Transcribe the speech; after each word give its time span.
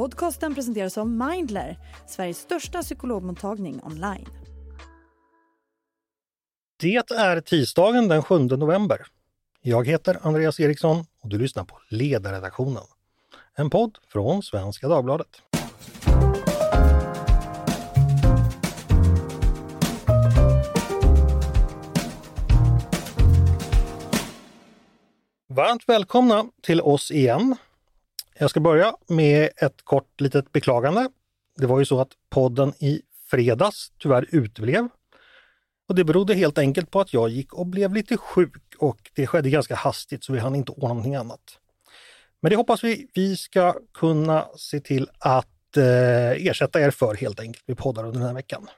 Podcasten 0.00 0.54
presenteras 0.54 0.98
av 0.98 1.08
Mindler, 1.08 1.78
Sveriges 2.06 2.38
största 2.38 2.82
psykologmottagning 2.82 3.80
online. 3.82 4.26
Det 6.80 6.96
är 6.96 7.40
tisdagen 7.40 8.08
den 8.08 8.22
7 8.22 8.38
november. 8.38 9.06
Jag 9.62 9.86
heter 9.88 10.18
Andreas 10.22 10.60
Eriksson 10.60 11.04
och 11.22 11.28
du 11.28 11.38
lyssnar 11.38 11.64
på 11.64 11.78
Ledarredaktionen. 11.88 12.82
En 13.54 13.70
podd 13.70 13.98
från 14.08 14.42
Svenska 14.42 14.88
Dagbladet. 14.88 15.42
Varmt 25.48 25.88
välkomna 25.88 26.44
till 26.62 26.80
oss 26.80 27.10
igen. 27.10 27.56
Jag 28.42 28.50
ska 28.50 28.60
börja 28.60 28.94
med 29.08 29.48
ett 29.56 29.82
kort 29.84 30.20
litet 30.20 30.52
beklagande. 30.52 31.08
Det 31.56 31.66
var 31.66 31.78
ju 31.78 31.84
så 31.84 32.00
att 32.00 32.08
podden 32.30 32.72
i 32.78 33.02
fredags 33.30 33.92
tyvärr 33.98 34.26
uteblev. 34.30 34.88
Och 35.88 35.94
det 35.94 36.04
berodde 36.04 36.34
helt 36.34 36.58
enkelt 36.58 36.90
på 36.90 37.00
att 37.00 37.12
jag 37.12 37.28
gick 37.28 37.52
och 37.52 37.66
blev 37.66 37.94
lite 37.94 38.16
sjuk 38.16 38.74
och 38.78 39.10
det 39.14 39.26
skedde 39.26 39.50
ganska 39.50 39.74
hastigt 39.74 40.24
så 40.24 40.32
vi 40.32 40.38
hann 40.38 40.54
inte 40.54 40.72
ordna 40.72 40.88
någonting 40.88 41.14
annat. 41.14 41.40
Men 42.40 42.50
det 42.50 42.56
hoppas 42.56 42.84
vi 42.84 43.08
vi 43.14 43.36
ska 43.36 43.74
kunna 43.94 44.46
se 44.56 44.80
till 44.80 45.10
att 45.18 45.76
eh, 45.76 46.46
ersätta 46.46 46.80
er 46.80 46.90
för 46.90 47.14
helt 47.14 47.40
enkelt. 47.40 47.64
Vi 47.66 47.74
poddar 47.74 48.04
under 48.04 48.18
den 48.18 48.28
här 48.28 48.34
veckan. 48.34 48.68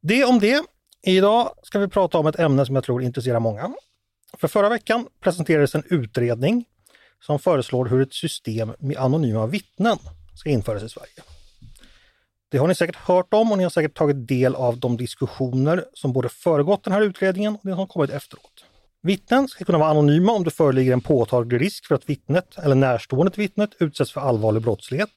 Det 0.00 0.24
om 0.24 0.38
det. 0.38 0.64
Idag 1.02 1.54
ska 1.62 1.78
vi 1.78 1.88
prata 1.88 2.18
om 2.18 2.26
ett 2.26 2.38
ämne 2.38 2.66
som 2.66 2.74
jag 2.74 2.84
tror 2.84 3.02
intresserar 3.02 3.40
många. 3.40 3.74
För 4.38 4.48
förra 4.48 4.68
veckan 4.68 5.06
presenterades 5.20 5.74
en 5.74 5.84
utredning 5.90 6.64
som 7.26 7.38
föreslår 7.38 7.86
hur 7.86 8.02
ett 8.02 8.14
system 8.14 8.72
med 8.78 8.96
anonyma 8.96 9.46
vittnen 9.46 9.98
ska 10.34 10.50
införas 10.50 10.82
i 10.82 10.88
Sverige. 10.88 11.22
Det 12.50 12.58
har 12.58 12.68
ni 12.68 12.74
säkert 12.74 12.96
hört 12.96 13.34
om 13.34 13.52
och 13.52 13.58
ni 13.58 13.64
har 13.64 13.70
säkert 13.70 13.96
tagit 13.96 14.28
del 14.28 14.54
av 14.54 14.78
de 14.78 14.96
diskussioner 14.96 15.84
som 15.94 16.12
både 16.12 16.28
föregått 16.28 16.84
den 16.84 16.92
här 16.92 17.00
utredningen 17.00 17.54
och 17.54 17.60
det 17.62 17.74
som 17.74 17.86
kommit 17.86 18.10
efteråt. 18.10 18.64
Vittnen 19.02 19.48
ska 19.48 19.64
kunna 19.64 19.78
vara 19.78 19.90
anonyma 19.90 20.32
om 20.32 20.44
det 20.44 20.50
föreligger 20.50 20.92
en 20.92 21.00
påtaglig 21.00 21.60
risk 21.60 21.86
för 21.86 21.94
att 21.94 22.08
vittnet 22.08 22.58
eller 22.58 22.74
närstående 22.74 23.32
till 23.32 23.42
vittnet 23.42 23.70
utsätts 23.80 24.12
för 24.12 24.20
allvarlig 24.20 24.62
brottslighet. 24.62 25.10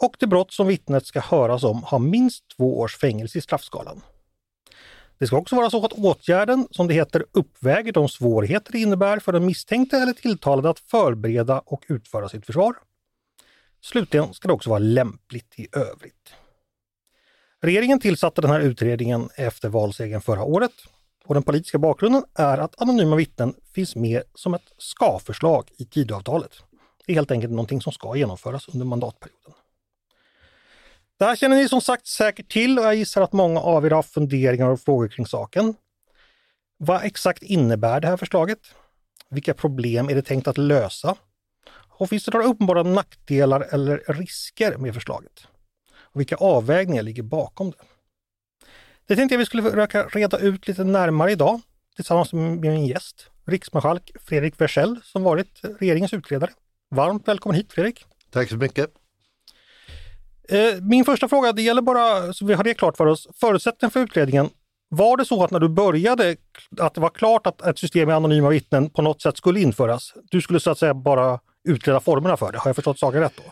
Och 0.00 0.16
det 0.18 0.26
brott 0.26 0.52
som 0.52 0.66
vittnet 0.66 1.06
ska 1.06 1.20
höras 1.20 1.64
om 1.64 1.82
har 1.82 1.98
minst 1.98 2.44
två 2.56 2.80
års 2.80 2.96
fängelse 2.96 3.38
i 3.38 3.40
straffskalan. 3.40 4.00
Det 5.18 5.26
ska 5.26 5.36
också 5.36 5.56
vara 5.56 5.70
så 5.70 5.84
att 5.84 5.92
åtgärden, 5.92 6.68
som 6.70 6.86
det 6.88 6.94
heter, 6.94 7.24
uppväger 7.32 7.92
de 7.92 8.08
svårigheter 8.08 8.72
det 8.72 8.78
innebär 8.78 9.18
för 9.18 9.32
den 9.32 9.46
misstänkte 9.46 9.96
eller 9.96 10.12
tilltalade 10.12 10.70
att 10.70 10.78
förbereda 10.78 11.58
och 11.58 11.84
utföra 11.88 12.28
sitt 12.28 12.46
försvar. 12.46 12.74
Slutligen 13.80 14.34
ska 14.34 14.48
det 14.48 14.54
också 14.54 14.70
vara 14.70 14.78
lämpligt 14.78 15.58
i 15.58 15.68
övrigt. 15.72 16.34
Regeringen 17.60 18.00
tillsatte 18.00 18.40
den 18.40 18.50
här 18.50 18.60
utredningen 18.60 19.28
efter 19.36 19.68
valsegern 19.68 20.20
förra 20.20 20.42
året 20.42 20.72
och 21.24 21.34
den 21.34 21.42
politiska 21.42 21.78
bakgrunden 21.78 22.24
är 22.34 22.58
att 22.58 22.82
anonyma 22.82 23.16
vittnen 23.16 23.54
finns 23.72 23.96
med 23.96 24.22
som 24.34 24.54
ett 24.54 24.72
ska-förslag 24.78 25.70
i 25.78 25.84
Tidöavtalet. 25.84 26.52
Det 27.06 27.12
är 27.12 27.14
helt 27.14 27.30
enkelt 27.30 27.50
någonting 27.50 27.80
som 27.80 27.92
ska 27.92 28.16
genomföras 28.16 28.68
under 28.68 28.86
mandatperioden. 28.86 29.54
Det 31.18 31.24
här 31.24 31.36
känner 31.36 31.56
ni 31.56 31.68
som 31.68 31.80
sagt 31.80 32.06
säkert 32.06 32.52
till 32.52 32.78
och 32.78 32.84
jag 32.84 32.94
gissar 32.94 33.22
att 33.22 33.32
många 33.32 33.60
av 33.60 33.86
er 33.86 33.90
har 33.90 34.02
funderingar 34.02 34.66
och 34.66 34.80
frågor 34.80 35.08
kring 35.08 35.26
saken. 35.26 35.74
Vad 36.76 37.04
exakt 37.04 37.42
innebär 37.42 38.00
det 38.00 38.08
här 38.08 38.16
förslaget? 38.16 38.58
Vilka 39.30 39.54
problem 39.54 40.08
är 40.08 40.14
det 40.14 40.22
tänkt 40.22 40.48
att 40.48 40.58
lösa? 40.58 41.16
Och 41.72 42.08
finns 42.08 42.24
det 42.24 42.32
några 42.34 42.46
uppenbara 42.46 42.82
nackdelar 42.82 43.60
eller 43.60 44.02
risker 44.06 44.76
med 44.76 44.94
förslaget? 44.94 45.46
Och 45.96 46.20
vilka 46.20 46.36
avvägningar 46.36 47.02
ligger 47.02 47.22
bakom 47.22 47.70
det? 47.70 47.76
Det 49.06 49.16
tänkte 49.16 49.34
jag 49.34 49.38
vi 49.38 49.46
skulle 49.46 49.62
försöka 49.62 50.06
reda 50.06 50.38
ut 50.38 50.68
lite 50.68 50.84
närmare 50.84 51.32
idag 51.32 51.60
tillsammans 51.96 52.32
med 52.32 52.58
min 52.58 52.86
gäst, 52.86 53.30
riksmarskalk 53.44 54.10
Fredrik 54.20 54.60
Wersäll 54.60 55.00
som 55.02 55.22
varit 55.22 55.60
regeringens 55.80 56.12
utredare. 56.12 56.50
Varmt 56.90 57.28
välkommen 57.28 57.56
hit 57.56 57.72
Fredrik! 57.72 58.06
Tack 58.30 58.48
så 58.48 58.56
mycket! 58.56 59.03
Eh, 60.48 60.82
min 60.82 61.04
första 61.04 61.28
fråga, 61.28 61.52
det 61.52 61.62
gäller 61.62 61.82
bara 61.82 62.32
så 62.32 62.46
vi 62.46 62.54
har 62.54 62.64
det 62.64 62.74
klart 62.74 62.96
för 62.96 63.06
oss, 63.06 63.28
förutsättningen 63.40 63.90
för 63.90 64.00
utredningen. 64.00 64.48
Var 64.88 65.16
det 65.16 65.24
så 65.24 65.44
att 65.44 65.50
när 65.50 65.60
du 65.60 65.68
började 65.68 66.36
att 66.80 66.94
det 66.94 67.00
var 67.00 67.10
klart 67.10 67.46
att 67.46 67.62
ett 67.62 67.78
system 67.78 68.06
med 68.06 68.16
anonyma 68.16 68.48
vittnen 68.48 68.90
på 68.90 69.02
något 69.02 69.22
sätt 69.22 69.36
skulle 69.36 69.60
införas? 69.60 70.14
Du 70.30 70.40
skulle 70.40 70.60
så 70.60 70.70
att 70.70 70.78
säga 70.78 70.94
bara 70.94 71.40
utreda 71.68 72.00
formerna 72.00 72.36
för 72.36 72.52
det. 72.52 72.58
Har 72.58 72.68
jag 72.68 72.76
förstått 72.76 72.98
saken 72.98 73.20
rätt 73.20 73.32
då? 73.36 73.42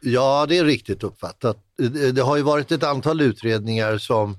Ja, 0.00 0.46
det 0.48 0.58
är 0.58 0.64
riktigt 0.64 1.02
uppfattat. 1.02 1.56
Det 2.12 2.22
har 2.22 2.36
ju 2.36 2.42
varit 2.42 2.72
ett 2.72 2.82
antal 2.82 3.20
utredningar 3.20 3.98
som, 3.98 4.38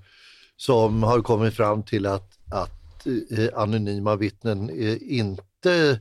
som 0.58 1.04
har 1.04 1.22
kommit 1.22 1.56
fram 1.56 1.84
till 1.84 2.06
att, 2.06 2.32
att 2.54 3.08
eh, 3.38 3.60
anonyma 3.62 4.16
vittnen 4.16 4.70
eh, 4.70 4.98
inte 5.02 6.00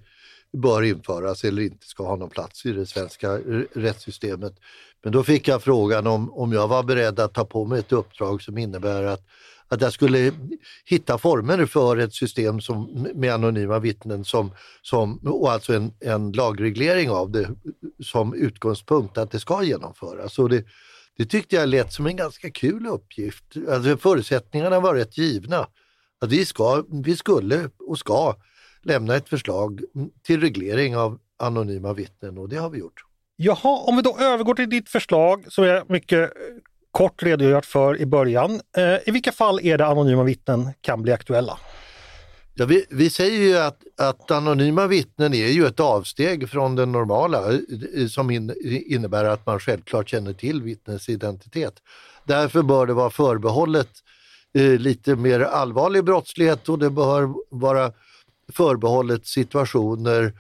bör 0.53 0.83
införas 0.83 1.45
eller 1.45 1.63
inte 1.63 1.87
ska 1.87 2.07
ha 2.07 2.17
någon 2.17 2.31
plats 2.31 2.67
i 2.67 2.73
det 2.73 2.87
svenska 2.87 3.39
rättssystemet. 3.75 4.53
Men 5.03 5.13
då 5.13 5.23
fick 5.23 5.49
jag 5.49 5.63
frågan 5.63 6.07
om, 6.07 6.33
om 6.33 6.53
jag 6.53 6.69
var 6.69 6.83
beredd 6.83 7.21
att 7.21 7.35
ta 7.35 7.45
på 7.45 7.65
mig 7.65 7.79
ett 7.79 7.93
uppdrag 7.93 8.43
som 8.43 8.59
innebär 8.59 9.03
att, 9.03 9.27
att 9.69 9.81
jag 9.81 9.93
skulle 9.93 10.33
hitta 10.85 11.19
former 11.19 11.67
för 11.67 11.97
ett 11.97 12.15
system 12.15 12.61
som, 12.61 13.09
med 13.15 13.35
anonyma 13.35 13.79
vittnen 13.79 14.25
som, 14.25 14.51
som, 14.83 15.19
och 15.19 15.53
alltså 15.53 15.75
en, 15.75 15.93
en 16.01 16.33
lagreglering 16.33 17.11
av 17.11 17.31
det 17.31 17.51
som 18.05 18.35
utgångspunkt 18.35 19.19
att 19.19 19.31
det 19.31 19.41
ska 19.41 19.63
genomföras. 19.63 20.39
Och 20.39 20.49
det, 20.49 20.65
det 21.17 21.25
tyckte 21.27 21.57
jag 21.57 21.69
lät 21.69 21.93
som 21.93 22.07
en 22.07 22.17
ganska 22.17 22.51
kul 22.51 22.87
uppgift. 22.87 23.45
Alltså 23.69 23.97
förutsättningarna 23.97 24.81
var 24.81 24.95
rätt 24.95 25.19
givna. 25.19 25.67
Att 26.21 26.33
vi, 26.33 26.45
ska, 26.45 26.85
vi 26.89 27.17
skulle 27.17 27.71
och 27.89 27.99
ska 27.99 28.37
lämna 28.83 29.17
ett 29.17 29.29
förslag 29.29 29.81
till 30.23 30.41
reglering 30.41 30.97
av 30.97 31.19
anonyma 31.39 31.93
vittnen 31.93 32.39
och 32.39 32.49
det 32.49 32.57
har 32.57 32.71
vi 32.71 32.79
gjort. 32.79 33.05
Jaha, 33.37 33.79
om 33.87 33.97
vi 33.97 34.03
då 34.03 34.19
övergår 34.19 34.55
till 34.55 34.71
ditt 34.71 34.89
förslag 34.89 35.45
som 35.49 35.65
jag 35.65 35.91
mycket 35.91 36.33
kort 36.91 37.23
redogjort 37.23 37.67
för 37.67 38.01
i 38.01 38.07
början. 38.07 38.61
Eh, 38.77 39.09
I 39.09 39.11
vilka 39.11 39.33
fall 39.33 39.61
är 39.63 39.79
det 39.79 39.87
anonyma 39.87 40.23
vittnen 40.23 40.69
kan 40.81 41.03
bli 41.03 41.13
aktuella? 41.13 41.59
Ja, 42.55 42.67
vi, 42.67 42.87
vi 42.91 43.11
säger 43.11 43.41
ju 43.41 43.59
att, 43.59 43.83
att 43.99 44.31
anonyma 44.31 44.87
vittnen 44.87 45.35
är 45.35 45.47
ju 45.47 45.67
ett 45.67 45.81
avsteg 45.81 46.51
från 46.51 46.77
det 46.77 46.87
normala 46.87 47.53
eh, 47.53 48.07
som 48.09 48.31
in, 48.31 48.55
innebär 48.87 49.25
att 49.25 49.47
man 49.47 49.61
självklart 49.61 50.09
känner 50.09 50.33
till 50.33 50.63
vittnets 50.63 51.09
identitet. 51.09 51.75
Därför 52.25 52.63
bör 52.63 52.87
det 52.87 52.93
vara 52.93 53.11
förbehållet 53.11 53.91
eh, 54.55 54.63
lite 54.63 55.17
mer 55.17 55.41
allvarlig 55.41 56.05
brottslighet 56.05 56.69
och 56.69 56.79
det 56.79 56.91
bör 56.91 57.35
vara 57.51 57.93
förbehållet 58.51 59.27
situationer 59.27 60.33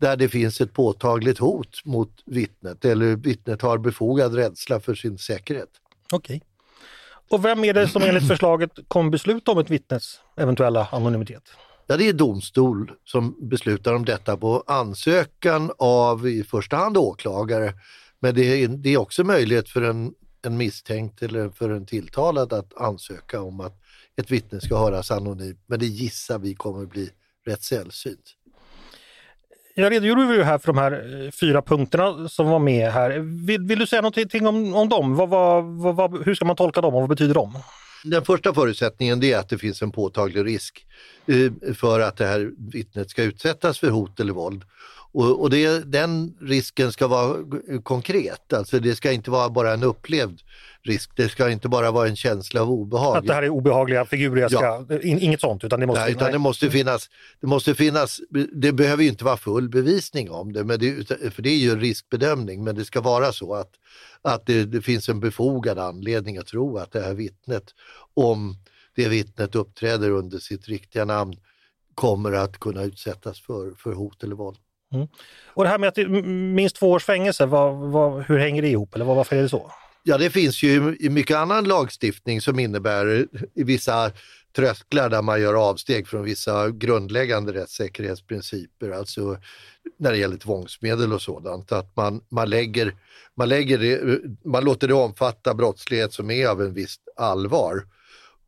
där 0.00 0.16
det 0.16 0.28
finns 0.28 0.60
ett 0.60 0.72
påtagligt 0.72 1.38
hot 1.38 1.84
mot 1.84 2.22
vittnet 2.26 2.84
eller 2.84 3.16
vittnet 3.16 3.62
har 3.62 3.78
befogad 3.78 4.34
rädsla 4.34 4.80
för 4.80 4.94
sin 4.94 5.18
säkerhet. 5.18 5.68
Okej. 6.12 6.36
Okay. 6.36 6.48
Och 7.30 7.44
vem 7.44 7.64
är 7.64 7.74
det 7.74 7.88
som 7.88 8.02
enligt 8.02 8.28
förslaget 8.28 8.70
kommer 8.88 9.10
besluta 9.10 9.52
om 9.52 9.58
ett 9.58 9.70
vittnes 9.70 10.20
eventuella 10.36 10.88
anonymitet? 10.92 11.42
Ja, 11.86 11.96
det 11.96 12.08
är 12.08 12.12
domstol 12.12 12.92
som 13.04 13.48
beslutar 13.48 13.94
om 13.94 14.04
detta 14.04 14.36
på 14.36 14.64
ansökan 14.66 15.70
av 15.78 16.28
i 16.28 16.44
första 16.44 16.76
hand 16.76 16.96
åklagare. 16.96 17.74
Men 18.20 18.34
det 18.34 18.62
är, 18.62 18.68
det 18.68 18.94
är 18.94 18.98
också 18.98 19.24
möjlighet 19.24 19.68
för 19.68 19.82
en, 19.82 20.14
en 20.46 20.56
misstänkt 20.56 21.22
eller 21.22 21.50
för 21.50 21.70
en 21.70 21.86
tilltalad 21.86 22.52
att 22.52 22.76
ansöka 22.76 23.42
om 23.42 23.60
att 23.60 23.80
ett 24.16 24.30
vittne 24.30 24.60
ska 24.60 24.78
höras 24.78 25.10
anonymt. 25.10 25.64
Men 25.66 25.78
det 25.78 25.86
gissar 25.86 26.38
vi 26.38 26.54
kommer 26.54 26.86
bli 26.86 27.10
rätt 27.48 27.62
sällsynt. 27.62 28.34
Jag 29.74 29.92
redogjorde 29.92 30.34
ju 30.34 30.42
här 30.42 30.58
för 30.58 30.66
de 30.66 30.78
här 30.78 31.24
eh, 31.24 31.30
fyra 31.30 31.62
punkterna 31.62 32.28
som 32.28 32.46
var 32.46 32.58
med 32.58 32.92
här. 32.92 33.10
Vill, 33.46 33.60
vill 33.60 33.78
du 33.78 33.86
säga 33.86 34.02
någonting 34.02 34.46
om, 34.46 34.74
om 34.74 34.88
dem? 34.88 35.16
Vad, 35.16 35.28
vad, 35.28 35.96
vad, 35.96 36.24
hur 36.24 36.34
ska 36.34 36.44
man 36.44 36.56
tolka 36.56 36.80
dem 36.80 36.94
och 36.94 37.00
vad 37.00 37.10
betyder 37.10 37.34
de? 37.34 37.58
Den 38.04 38.24
första 38.24 38.54
förutsättningen 38.54 39.22
är 39.24 39.36
att 39.36 39.48
det 39.48 39.58
finns 39.58 39.82
en 39.82 39.92
påtaglig 39.92 40.46
risk 40.46 40.86
eh, 41.26 41.74
för 41.74 42.00
att 42.00 42.16
det 42.16 42.26
här 42.26 42.50
vittnet 42.72 43.10
ska 43.10 43.22
utsättas 43.22 43.78
för 43.78 43.90
hot 43.90 44.20
eller 44.20 44.32
våld. 44.32 44.62
Och, 45.18 45.40
och 45.40 45.50
det, 45.50 45.92
den 45.92 46.34
risken 46.40 46.92
ska 46.92 47.06
vara 47.06 47.36
konkret, 47.82 48.52
alltså 48.52 48.80
det 48.80 48.96
ska 48.96 49.12
inte 49.12 49.30
vara 49.30 49.50
bara 49.50 49.72
en 49.72 49.82
upplevd 49.82 50.40
risk. 50.82 51.10
Det 51.16 51.28
ska 51.28 51.50
inte 51.50 51.68
bara 51.68 51.90
vara 51.90 52.08
en 52.08 52.16
känsla 52.16 52.62
av 52.62 52.70
obehag. 52.70 53.16
Att 53.16 53.26
det 53.26 53.34
här 53.34 53.42
är 53.42 53.48
obehagliga 53.48 54.04
figurer, 54.04 54.40
jag 54.40 54.50
ska, 54.50 54.86
ja. 54.88 54.98
inget 55.02 55.40
sånt 55.40 55.64
utan 55.64 55.80
det 55.80 55.86
måste, 55.86 56.02
nej, 56.02 56.12
utan 56.12 56.32
det 56.32 56.38
måste 56.38 56.70
finnas, 56.70 57.10
det 57.40 57.46
måste 57.46 57.74
finnas, 57.74 58.20
det 58.52 58.72
behöver 58.72 59.02
ju 59.02 59.08
inte 59.08 59.24
vara 59.24 59.36
full 59.36 59.68
bevisning 59.68 60.30
om 60.30 60.52
det, 60.52 60.64
men 60.64 60.78
det, 60.78 61.08
för 61.34 61.42
det 61.42 61.50
är 61.50 61.58
ju 61.58 61.70
en 61.70 61.80
riskbedömning, 61.80 62.64
men 62.64 62.74
det 62.74 62.84
ska 62.84 63.00
vara 63.00 63.32
så 63.32 63.54
att, 63.54 63.70
att 64.22 64.46
det, 64.46 64.64
det 64.64 64.82
finns 64.82 65.08
en 65.08 65.20
befogad 65.20 65.78
anledning 65.78 66.38
att 66.38 66.46
tro 66.46 66.78
att 66.78 66.92
det 66.92 67.00
här 67.00 67.14
vittnet, 67.14 67.64
om 68.14 68.56
det 68.94 69.08
vittnet 69.08 69.54
uppträder 69.54 70.10
under 70.10 70.38
sitt 70.38 70.68
riktiga 70.68 71.04
namn, 71.04 71.34
kommer 71.94 72.32
att 72.32 72.58
kunna 72.60 72.82
utsättas 72.82 73.40
för, 73.40 73.74
för 73.78 73.92
hot 73.92 74.22
eller 74.22 74.36
våld. 74.36 74.58
Mm. 74.94 75.08
Och 75.46 75.64
det 75.64 75.70
här 75.70 75.78
med 75.78 75.88
att 75.88 75.94
det 75.94 76.02
är 76.02 76.08
minst 76.54 76.76
två 76.76 76.90
års 76.90 77.04
fängelse, 77.04 77.46
vad, 77.46 77.74
vad, 77.76 78.22
hur 78.22 78.38
hänger 78.38 78.62
det 78.62 78.68
ihop 78.68 78.94
eller 78.94 79.04
vad, 79.04 79.16
varför 79.16 79.36
är 79.36 79.42
det 79.42 79.48
så? 79.48 79.72
Ja, 80.02 80.18
det 80.18 80.30
finns 80.30 80.62
ju 80.62 80.96
i 81.00 81.08
mycket 81.08 81.36
annan 81.36 81.64
lagstiftning 81.64 82.40
som 82.40 82.58
innebär 82.58 83.26
vissa 83.54 84.12
trösklar 84.56 85.08
där 85.08 85.22
man 85.22 85.40
gör 85.40 85.54
avsteg 85.54 86.08
från 86.08 86.24
vissa 86.24 86.70
grundläggande 86.70 87.52
rättssäkerhetsprinciper, 87.52 88.90
alltså 88.90 89.36
när 89.98 90.12
det 90.12 90.18
gäller 90.18 90.36
tvångsmedel 90.36 91.12
och 91.12 91.22
sådant, 91.22 91.72
att 91.72 91.96
man, 91.96 92.20
man, 92.28 92.50
lägger, 92.50 92.94
man, 93.36 93.48
lägger 93.48 93.78
det, 93.78 94.20
man 94.44 94.64
låter 94.64 94.88
det 94.88 94.94
omfatta 94.94 95.54
brottslighet 95.54 96.12
som 96.12 96.30
är 96.30 96.48
av 96.48 96.62
en 96.62 96.74
viss 96.74 96.96
allvar. 97.16 97.82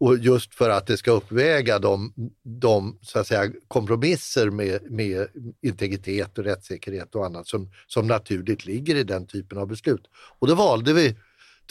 Och 0.01 0.19
just 0.19 0.55
för 0.55 0.71
att 0.71 0.87
det 0.87 0.97
ska 0.97 1.11
uppväga 1.11 1.79
de, 1.79 2.13
de 2.43 2.99
så 3.03 3.19
att 3.19 3.27
säga, 3.27 3.53
kompromisser 3.69 4.51
med, 4.51 4.91
med 4.91 5.29
integritet 5.63 6.39
och 6.39 6.45
rättssäkerhet 6.45 7.15
och 7.15 7.27
annat 7.27 7.47
som, 7.49 7.71
som 7.87 8.07
naturligt 8.07 8.65
ligger 8.65 8.95
i 8.95 9.03
den 9.03 9.27
typen 9.27 9.59
av 9.59 9.67
beslut. 9.67 10.03
Och 10.39 10.47
då 10.47 10.55
valde 10.55 10.93
vi 10.93 11.17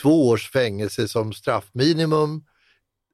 två 0.01 0.27
års 0.27 0.51
fängelse 0.51 1.07
som 1.07 1.33
straffminimum 1.33 2.43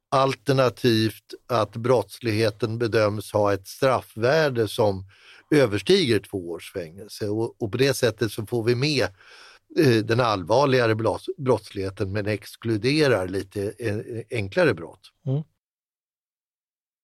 alternativt 0.08 1.34
att 1.46 1.76
brottsligheten 1.76 2.78
bedöms 2.78 3.32
ha 3.32 3.52
ett 3.52 3.66
straffvärde 3.68 4.68
som 4.68 5.04
överstiger 5.50 6.18
två 6.18 6.50
års 6.50 6.72
fängelse 6.72 7.28
och, 7.28 7.62
och 7.62 7.72
på 7.72 7.78
det 7.78 7.94
sättet 7.94 8.32
så 8.32 8.46
får 8.46 8.64
vi 8.64 8.74
med 8.74 9.08
den 10.04 10.20
allvarligare 10.20 10.94
brottsligheten 11.38 12.12
men 12.12 12.26
exkluderar 12.26 13.28
lite 13.28 13.72
eh, 13.78 13.96
enklare 14.30 14.74
brott. 14.74 15.00
Mm. 15.26 15.42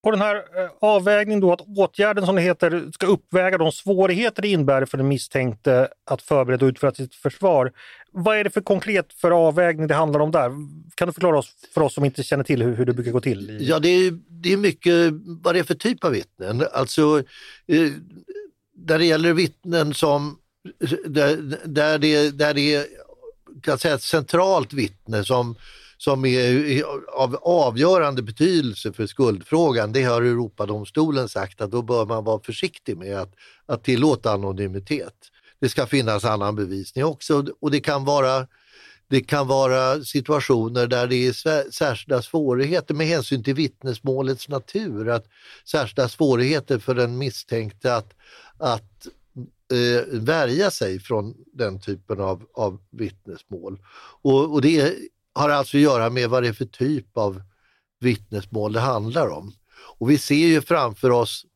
Och 0.02 0.12
den 0.12 0.20
här 0.20 0.36
eh, 0.36 0.70
avvägningen 0.80 1.40
då 1.40 1.52
att 1.52 1.60
åtgärden 1.60 2.26
som 2.26 2.36
det 2.36 2.42
heter 2.42 2.90
ska 2.94 3.06
uppväga 3.06 3.58
de 3.58 3.72
svårigheter 3.72 4.42
det 4.42 4.48
innebär 4.48 4.84
för 4.84 4.98
den 4.98 5.08
misstänkte 5.08 5.88
att 6.04 6.22
förbereda 6.22 6.66
och 6.66 6.70
utföra 6.70 6.94
sitt 6.94 7.14
försvar. 7.14 7.72
Vad 8.10 8.36
är 8.36 8.44
det 8.44 8.50
för 8.50 8.60
konkret 8.60 9.12
för 9.12 9.30
avvägning 9.30 9.86
det 9.86 9.94
handlar 9.94 10.20
om 10.20 10.30
där? 10.30 10.50
Kan 10.94 11.08
du 11.08 11.12
förklara 11.12 11.38
oss, 11.38 11.54
för 11.74 11.80
oss 11.80 11.94
som 11.94 12.04
inte 12.04 12.22
känner 12.22 12.44
till 12.44 12.62
hur, 12.62 12.74
hur 12.74 12.86
det 12.86 12.92
brukar 12.92 13.12
gå 13.12 13.20
till? 13.20 13.58
Ja, 13.60 13.78
det 13.78 13.88
är, 13.88 14.18
det 14.28 14.52
är 14.52 14.56
mycket 14.56 15.12
vad 15.42 15.54
det 15.54 15.58
är 15.58 15.64
för 15.64 15.74
typ 15.74 16.04
av 16.04 16.10
vittnen. 16.10 16.64
Alltså, 16.72 17.22
eh, 17.66 17.90
där 18.74 18.98
det 18.98 19.04
gäller 19.04 19.32
vittnen 19.32 19.94
som 19.94 20.38
där, 21.06 21.58
där, 21.64 21.98
det, 21.98 22.30
där 22.30 22.54
det 22.54 22.74
är 22.74 22.86
kan 23.62 23.78
säga, 23.78 23.94
ett 23.94 24.02
centralt 24.02 24.72
vittne 24.72 25.24
som 25.24 25.56
som 26.02 26.24
är 26.24 26.82
av 27.12 27.36
avgörande 27.42 28.22
betydelse 28.22 28.92
för 28.92 29.06
skuldfrågan, 29.06 29.92
det 29.92 30.02
har 30.02 30.22
Europadomstolen 30.22 31.28
sagt 31.28 31.60
att 31.60 31.70
då 31.70 31.82
bör 31.82 32.06
man 32.06 32.24
vara 32.24 32.40
försiktig 32.42 32.96
med 32.96 33.18
att, 33.18 33.34
att 33.66 33.84
tillåta 33.84 34.32
anonymitet. 34.32 35.14
Det 35.60 35.68
ska 35.68 35.86
finnas 35.86 36.24
annan 36.24 36.56
bevisning 36.56 37.04
också. 37.04 37.46
Och 37.60 37.70
det 37.70 37.80
kan 37.80 38.04
vara 38.04 38.46
det 39.08 39.20
kan 39.20 39.46
vara 39.46 40.04
situationer 40.04 40.86
där 40.86 41.06
det 41.06 41.26
är 41.26 41.70
särskilda 41.70 42.22
svårigheter 42.22 42.94
med 42.94 43.06
hänsyn 43.06 43.44
till 43.44 43.54
vittnesmålets 43.54 44.48
natur, 44.48 45.08
att 45.08 45.26
särskilda 45.64 46.08
svårigheter 46.08 46.78
för 46.78 46.94
den 46.94 47.18
misstänkte 47.18 47.96
att, 47.96 48.14
att 48.58 49.06
eh, 49.72 50.20
värja 50.20 50.70
sig 50.70 51.00
från 51.00 51.34
den 51.52 51.80
typen 51.80 52.20
av, 52.20 52.46
av 52.54 52.78
vittnesmål. 52.90 53.78
Och, 54.22 54.52
och 54.52 54.62
det 54.62 54.94
har 55.34 55.48
alltså 55.48 55.76
att 55.76 55.82
göra 55.82 56.10
med 56.10 56.28
vad 56.28 56.42
det 56.42 56.48
är 56.48 56.52
för 56.52 56.64
typ 56.64 57.16
av 57.16 57.42
vittnesmål 58.00 58.72
det 58.72 58.80
handlar 58.80 59.28
om. 59.28 59.52
Och 59.98 60.10
vi 60.10 60.18
ser 60.18 60.46
ju 60.46 60.60
framför 60.60 61.10
oss 61.10 61.46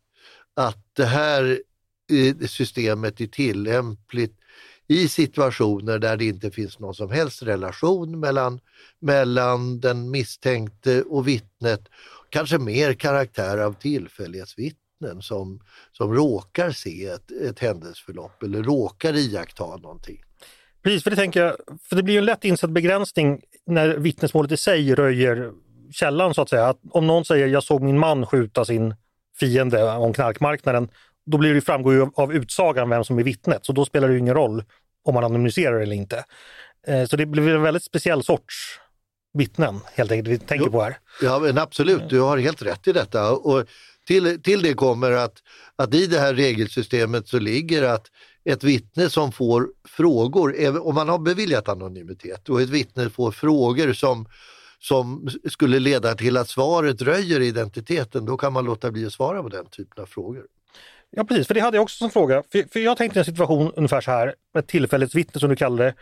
att 0.54 0.90
det 0.92 1.04
här 1.04 1.60
eh, 2.12 2.46
systemet 2.46 3.20
är 3.20 3.26
tillämpligt 3.26 4.38
i 4.88 5.08
situationer 5.08 5.98
där 5.98 6.16
det 6.16 6.24
inte 6.24 6.50
finns 6.50 6.78
någon 6.78 6.94
som 6.94 7.10
helst 7.10 7.42
relation 7.42 8.20
mellan, 8.20 8.60
mellan 9.00 9.80
den 9.80 10.10
misstänkte 10.10 11.02
och 11.02 11.28
vittnet. 11.28 11.88
Kanske 12.30 12.58
mer 12.58 12.94
karaktär 12.94 13.58
av 13.58 13.72
tillfällighetsvittne 13.72 14.85
tillfällighetsvittnen 14.96 15.22
som, 15.22 15.60
som 15.92 16.14
råkar 16.14 16.70
se 16.70 17.06
ett, 17.06 17.30
ett 17.30 17.58
händelseförlopp 17.58 18.42
eller 18.42 18.62
råkar 18.62 19.16
iaktta 19.16 19.76
någonting. 19.76 20.22
Precis, 20.82 21.02
för 21.02 21.10
det 21.10 21.16
tänker 21.16 21.42
jag, 21.42 21.56
för 21.88 21.96
det 21.96 22.02
blir 22.02 22.18
en 22.18 22.24
lätt 22.24 22.44
insedd 22.44 22.72
begränsning 22.72 23.42
när 23.66 23.96
vittnesmålet 23.96 24.52
i 24.52 24.56
sig 24.56 24.94
röjer 24.94 25.52
källan 25.92 26.34
så 26.34 26.42
att 26.42 26.48
säga. 26.48 26.66
Att 26.68 26.80
om 26.90 27.06
någon 27.06 27.24
säger 27.24 27.46
jag 27.46 27.62
såg 27.62 27.82
min 27.82 27.98
man 27.98 28.26
skjuta 28.26 28.64
sin 28.64 28.94
fiende 29.40 29.82
om 29.82 30.12
knarkmarknaden, 30.12 30.88
då 31.26 31.38
blir 31.38 31.54
det 31.54 31.60
framgår 31.60 31.94
ju 31.94 32.06
av 32.14 32.32
utsagan 32.32 32.90
vem 32.90 33.04
som 33.04 33.18
är 33.18 33.22
vittnet, 33.22 33.66
så 33.66 33.72
då 33.72 33.84
spelar 33.84 34.08
det 34.08 34.18
ingen 34.18 34.34
roll 34.34 34.64
om 35.04 35.14
man 35.14 35.24
anonymiserar 35.24 35.80
eller 35.80 35.96
inte. 35.96 36.24
Eh, 36.86 37.04
så 37.04 37.16
det 37.16 37.26
blir 37.26 37.54
en 37.54 37.62
väldigt 37.62 37.84
speciell 37.84 38.22
sorts 38.22 38.80
vittnen 39.38 39.80
helt 39.94 40.12
enkelt 40.12 40.28
vi 40.28 40.38
tänker 40.38 40.66
jo, 40.66 40.72
på 40.72 40.82
här. 40.82 40.98
Ja 41.22 41.38
men 41.38 41.58
absolut, 41.58 42.08
du 42.08 42.20
har 42.20 42.38
helt 42.38 42.62
rätt 42.62 42.88
i 42.88 42.92
detta. 42.92 43.32
Och 43.32 43.66
till, 44.06 44.42
till 44.42 44.62
det 44.62 44.74
kommer 44.74 45.12
att, 45.12 45.42
att 45.76 45.94
i 45.94 46.06
det 46.06 46.18
här 46.18 46.34
regelsystemet 46.34 47.28
så 47.28 47.38
ligger 47.38 47.82
att 47.82 48.06
ett 48.44 48.64
vittne 48.64 49.10
som 49.10 49.32
får 49.32 49.68
frågor, 49.88 50.78
om 50.86 50.94
man 50.94 51.08
har 51.08 51.18
beviljat 51.18 51.68
anonymitet 51.68 52.48
och 52.48 52.60
ett 52.62 52.68
vittne 52.68 53.10
får 53.10 53.30
frågor 53.30 53.92
som, 53.92 54.26
som 54.78 55.28
skulle 55.48 55.78
leda 55.78 56.14
till 56.14 56.36
att 56.36 56.48
svaret 56.48 57.02
röjer 57.02 57.40
identiteten, 57.40 58.24
då 58.24 58.36
kan 58.36 58.52
man 58.52 58.64
låta 58.64 58.90
bli 58.90 59.06
att 59.06 59.12
svara 59.12 59.42
på 59.42 59.48
den 59.48 59.66
typen 59.66 60.02
av 60.02 60.06
frågor. 60.06 60.44
Ja 61.18 61.24
precis, 61.24 61.46
för 61.46 61.54
det 61.54 61.60
hade 61.60 61.76
jag 61.76 61.82
också 61.82 61.96
som 61.96 62.10
fråga. 62.10 62.42
För, 62.52 62.72
för 62.72 62.80
jag 62.80 62.96
tänkte 62.96 63.18
en 63.18 63.24
situation 63.24 63.72
ungefär 63.76 64.00
så 64.00 64.10
här, 64.10 64.34
ett 64.58 64.68
tillfälligt 64.68 65.14
vittne 65.14 65.40
som 65.40 65.50
du 65.50 65.56
kallar 65.56 65.84
det. 65.84 65.94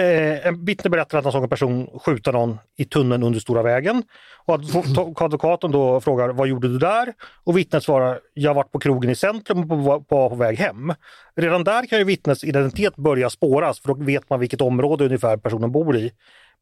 Eh, 0.00 0.46
en 0.46 0.64
vittne 0.64 0.90
berättar 0.90 1.18
att 1.18 1.24
han 1.24 1.32
såg 1.32 1.42
en 1.42 1.48
person 1.48 2.00
skjuta 2.04 2.32
någon 2.32 2.58
i 2.76 2.84
tunneln 2.84 3.22
under 3.22 3.40
Stora 3.40 3.62
vägen. 3.62 4.02
Och 4.44 5.22
advokaten 5.22 5.70
då 5.70 6.00
frågar 6.00 6.28
vad 6.28 6.48
gjorde 6.48 6.68
du 6.68 6.78
där? 6.78 7.12
Och 7.44 7.58
vittnet 7.58 7.82
svarar 7.82 8.20
jag 8.34 8.54
varit 8.54 8.72
på 8.72 8.78
krogen 8.78 9.10
i 9.10 9.14
centrum 9.14 9.70
och 9.70 9.78
var 9.78 10.00
på, 10.00 10.28
på 10.28 10.34
väg 10.34 10.58
hem. 10.58 10.94
Redan 11.36 11.64
där 11.64 11.86
kan 11.86 11.98
ju 11.98 12.04
vittnets 12.04 12.44
identitet 12.44 12.96
börja 12.96 13.30
spåras 13.30 13.80
för 13.80 13.88
då 13.88 13.94
vet 13.94 14.30
man 14.30 14.40
vilket 14.40 14.60
område 14.60 15.04
ungefär 15.04 15.36
personen 15.36 15.72
bor 15.72 15.96
i. 15.96 16.12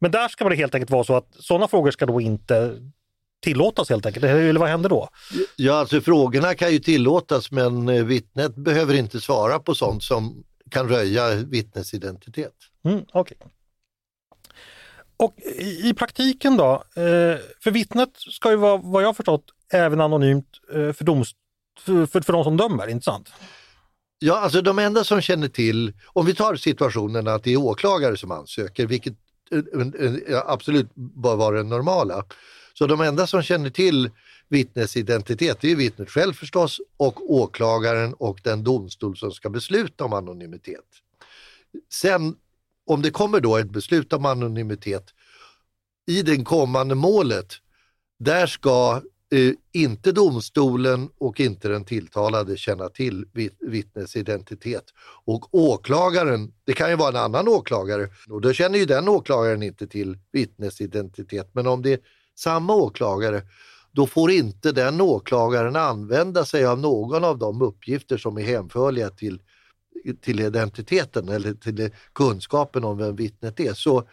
Men 0.01 0.11
där 0.11 0.29
ska 0.29 0.49
det 0.49 0.57
helt 0.57 0.75
enkelt 0.75 0.91
vara 0.91 1.05
så 1.05 1.17
att 1.17 1.29
sådana 1.31 1.69
frågor 1.69 1.91
ska 1.91 2.07
då 2.07 2.21
inte 2.21 2.75
tillåtas 3.41 3.91
helt 3.91 4.07
enkelt? 4.07 4.25
Eller 4.25 4.61
vad 4.61 4.69
händer 4.69 4.89
då? 4.89 5.09
Ja, 5.57 5.75
alltså 5.75 6.01
frågorna 6.01 6.55
kan 6.55 6.73
ju 6.73 6.79
tillåtas 6.79 7.51
men 7.51 7.89
eh, 7.89 8.05
vittnet 8.05 8.55
behöver 8.55 8.95
inte 8.95 9.21
svara 9.21 9.59
på 9.59 9.75
sånt 9.75 10.03
som 10.03 10.45
kan 10.71 10.89
röja 10.89 11.35
vittnets 11.35 11.95
identitet. 11.95 12.55
Mm, 12.85 13.05
okay. 13.13 13.37
Och 15.17 15.35
i, 15.59 15.95
praktiken 15.95 16.57
då, 16.57 16.73
eh, 16.97 17.39
för 17.63 17.71
vittnet 17.71 18.11
ska 18.17 18.51
ju 18.51 18.57
vara, 18.57 18.77
vad 18.77 19.03
jag 19.03 19.17
förstått, 19.17 19.45
även 19.73 20.01
anonymt 20.01 20.49
eh, 20.75 20.93
för, 20.93 21.05
doms, 21.05 21.33
för, 21.81 22.07
för, 22.07 22.21
för 22.21 22.33
de 22.33 22.45
som 22.45 22.57
dömer, 22.57 22.89
inte 22.89 23.05
sant? 23.05 23.33
Ja, 24.19 24.39
alltså 24.39 24.63
de 24.63 24.79
enda 24.79 25.05
som 25.05 25.21
känner 25.21 25.49
till, 25.49 25.93
om 26.07 26.27
vi 26.27 26.35
tar 26.35 26.57
situationen 26.57 27.29
att 27.29 27.45
det 27.45 27.53
är 27.53 27.57
åklagare 27.57 28.17
som 28.17 28.31
ansöker, 28.31 28.87
vilket 28.87 29.15
absolut 30.47 30.95
bör 30.95 31.37
vara 31.37 31.57
det 31.57 31.63
normala, 31.63 32.25
så 32.79 32.87
de 32.87 33.01
enda 33.01 33.27
som 33.27 33.43
känner 33.43 33.71
till 33.71 34.11
vittnets 34.49 34.97
identitet 34.97 35.65
är 35.65 35.77
vittnet 35.77 36.11
själv 36.11 36.33
förstås 36.33 36.81
och 36.97 37.31
åklagaren 37.31 38.15
och 38.15 38.41
den 38.45 38.65
domstol 38.65 39.17
som 39.17 39.33
ska 39.33 39.51
besluta 39.51 40.05
om 40.05 40.13
anonymitet. 40.13 40.85
Sen 41.93 42.37
om 42.87 43.03
det 43.03 43.11
kommer 43.11 43.41
då 43.41 43.57
ett 43.57 43.71
beslut 43.71 44.13
om 44.13 44.25
anonymitet 44.25 45.05
i 46.07 46.23
det 46.23 46.45
kommande 46.45 46.95
målet, 46.95 47.55
där 48.19 48.47
ska 48.47 49.03
eh, 49.33 49.53
inte 49.73 50.13
domstolen 50.13 51.11
och 51.19 51.41
inte 51.41 51.69
den 51.69 51.85
tilltalade 51.85 52.57
känna 52.57 52.89
till 52.89 53.27
vittnets 53.61 54.17
identitet. 54.17 54.85
Och 55.25 55.55
åklagaren, 55.55 56.53
det 56.65 56.73
kan 56.73 56.91
ju 56.91 56.97
vara 56.97 57.09
en 57.09 57.25
annan 57.25 57.49
åklagare, 57.49 58.09
och 58.29 58.41
då 58.41 58.53
känner 58.53 58.79
ju 58.79 58.85
den 58.85 59.09
åklagaren 59.09 59.63
inte 59.63 59.87
till 59.87 60.19
vittnets 60.33 60.81
identitet. 60.81 61.51
Men 61.53 61.67
om 61.67 61.83
det 61.83 62.03
samma 62.39 62.75
åklagare, 62.75 63.43
då 63.93 64.07
får 64.07 64.31
inte 64.31 64.73
den 64.73 65.01
åklagaren 65.01 65.77
använda 65.77 66.45
sig 66.45 66.67
av 66.67 66.79
någon 66.79 67.25
av 67.25 67.39
de 67.39 67.63
uppgifter 67.63 68.19
som 68.19 68.39
är 68.39 68.43
hänförliga 68.43 69.11
till, 69.11 69.43
till 70.21 70.41
identiteten 70.41 71.29
eller 71.29 71.55
till 71.55 71.91
kunskapen 72.13 72.85
om 72.85 72.99
vem 72.99 73.17
vittnet 73.17 73.61
är. 73.61 73.75
Så 73.75 74.09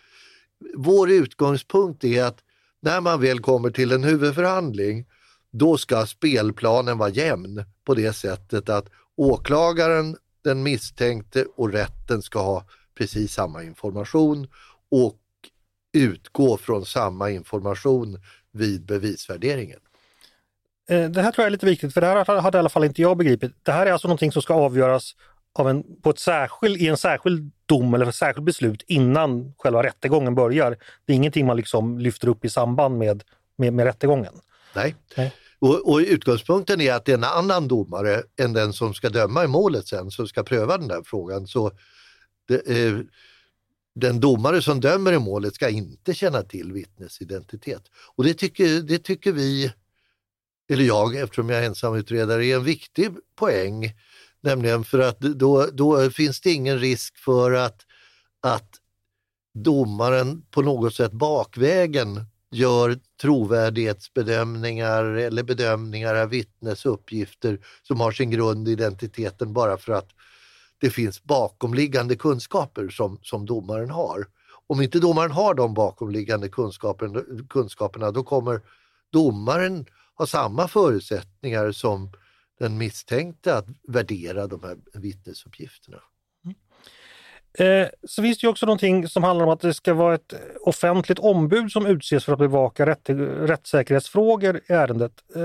vår 0.75 1.11
utgångspunkt 1.11 2.03
är 2.03 2.23
att 2.23 2.37
när 2.81 3.01
man 3.01 3.21
väl 3.21 3.39
kommer 3.39 3.69
till 3.69 3.91
en 3.91 4.03
huvudförhandling, 4.03 5.05
då 5.51 5.77
ska 5.77 6.05
spelplanen 6.05 6.97
vara 6.97 7.09
jämn 7.09 7.63
på 7.85 7.93
det 7.93 8.13
sättet 8.13 8.69
att 8.69 8.89
åklagaren, 9.17 10.17
den 10.43 10.63
misstänkte 10.63 11.45
och 11.55 11.71
rätten 11.71 12.21
ska 12.21 12.39
ha 12.39 12.65
precis 12.97 13.33
samma 13.33 13.63
information 13.63 14.47
och 14.91 15.19
utgå 15.95 16.57
från 16.57 16.85
samma 16.85 17.29
information 17.29 18.19
vid 18.51 18.85
bevisvärderingen. 18.85 19.79
Eh, 20.89 21.09
det 21.09 21.21
här 21.21 21.31
tror 21.31 21.43
jag 21.43 21.47
är 21.47 21.51
lite 21.51 21.65
viktigt, 21.65 21.93
för 21.93 22.01
det 22.01 22.07
här 22.07 22.41
hade 22.41 22.57
i 22.57 22.59
alla 22.59 22.69
fall 22.69 22.83
inte 22.83 23.01
jag 23.01 23.17
begripit. 23.17 23.51
Det 23.63 23.71
här 23.71 23.85
är 23.85 23.91
alltså 23.91 24.07
någonting 24.07 24.31
som 24.31 24.41
ska 24.41 24.53
avgöras 24.53 25.15
av 25.59 25.69
en, 25.69 25.83
på 26.01 26.09
ett 26.09 26.19
särskild, 26.19 26.81
i 26.81 26.87
en 26.87 26.97
särskild 26.97 27.51
dom 27.65 27.93
eller 27.93 28.05
ett 28.05 28.15
särskilt 28.15 28.45
beslut 28.45 28.83
innan 28.87 29.53
själva 29.57 29.83
rättegången 29.83 30.35
börjar. 30.35 30.77
Det 31.05 31.13
är 31.13 31.17
ingenting 31.17 31.45
man 31.45 31.57
liksom 31.57 31.99
lyfter 31.99 32.27
upp 32.27 32.45
i 32.45 32.49
samband 32.49 32.97
med, 32.97 33.23
med, 33.57 33.73
med 33.73 33.85
rättegången. 33.85 34.33
Nej. 34.75 34.95
Nej. 35.17 35.33
Och, 35.59 35.91
och 35.91 35.97
utgångspunkten 35.97 36.81
är 36.81 36.93
att 36.93 37.05
det 37.05 37.11
är 37.11 37.17
en 37.17 37.23
annan 37.23 37.67
domare 37.67 38.23
än 38.39 38.53
den 38.53 38.73
som 38.73 38.93
ska 38.93 39.09
döma 39.09 39.43
i 39.43 39.47
målet 39.47 39.87
sen 39.87 40.11
som 40.11 40.27
ska 40.27 40.43
pröva 40.43 40.77
den 40.77 40.87
där 40.87 41.01
frågan. 41.05 41.47
Så 41.47 41.71
det, 42.47 42.67
eh, 42.67 42.99
den 43.95 44.19
domare 44.19 44.61
som 44.61 44.79
dömer 44.79 45.13
i 45.13 45.19
målet 45.19 45.55
ska 45.55 45.69
inte 45.69 46.13
känna 46.13 46.41
till 46.41 46.73
vittnets 46.73 47.21
identitet. 47.21 47.81
Och 48.15 48.23
det 48.23 48.33
tycker, 48.33 48.81
det 48.81 48.99
tycker 48.99 49.31
vi, 49.31 49.73
eller 50.69 50.83
jag 50.83 51.15
eftersom 51.15 51.49
jag 51.49 51.63
är 51.63 51.67
ensamutredare, 51.67 52.45
är 52.45 52.55
en 52.55 52.63
viktig 52.63 53.09
poäng. 53.35 53.93
Nämligen 54.41 54.83
för 54.83 54.99
att 54.99 55.19
då, 55.19 55.65
då 55.73 56.09
finns 56.09 56.41
det 56.41 56.51
ingen 56.51 56.79
risk 56.79 57.17
för 57.17 57.51
att, 57.51 57.81
att 58.41 58.69
domaren 59.53 60.41
på 60.51 60.61
något 60.61 60.95
sätt 60.95 61.11
bakvägen 61.11 62.25
gör 62.51 62.99
trovärdighetsbedömningar 63.21 65.03
eller 65.03 65.43
bedömningar 65.43 66.15
av 66.15 66.29
vittnes 66.29 66.85
uppgifter 66.85 67.59
som 67.83 67.99
har 67.99 68.11
sin 68.11 68.31
grund 68.31 68.67
i 68.67 68.71
identiteten 68.71 69.53
bara 69.53 69.77
för 69.77 69.93
att 69.93 70.09
det 70.81 70.89
finns 70.89 71.23
bakomliggande 71.23 72.15
kunskaper 72.15 72.89
som, 72.89 73.19
som 73.21 73.45
domaren 73.45 73.89
har. 73.89 74.25
Om 74.67 74.81
inte 74.81 74.99
domaren 74.99 75.31
har 75.31 75.53
de 75.53 75.73
bakomliggande 75.73 76.49
kunskaperna, 76.49 77.21
kunskaperna 77.49 78.11
då 78.11 78.23
kommer 78.23 78.61
domaren 79.11 79.85
ha 80.17 80.27
samma 80.27 80.67
förutsättningar 80.67 81.71
som 81.71 82.11
den 82.59 82.77
misstänkte 82.77 83.55
att 83.55 83.65
värdera 83.87 84.47
de 84.47 84.63
här 84.63 84.77
vittnesuppgifterna. 84.93 85.97
Eh, 87.57 87.87
så 88.03 88.21
finns 88.21 88.37
det 88.37 88.45
ju 88.45 88.49
också 88.49 88.65
någonting 88.65 89.07
som 89.07 89.23
handlar 89.23 89.45
om 89.45 89.51
att 89.51 89.61
det 89.61 89.73
ska 89.73 89.93
vara 89.93 90.15
ett 90.15 90.33
offentligt 90.61 91.19
ombud 91.19 91.71
som 91.71 91.85
utses 91.85 92.25
för 92.25 92.33
att 92.33 92.39
bevaka 92.39 92.85
rätt, 92.85 93.09
rättssäkerhetsfrågor 93.09 94.57
i 94.57 94.73
ärendet. 94.73 95.13
Eh, 95.35 95.41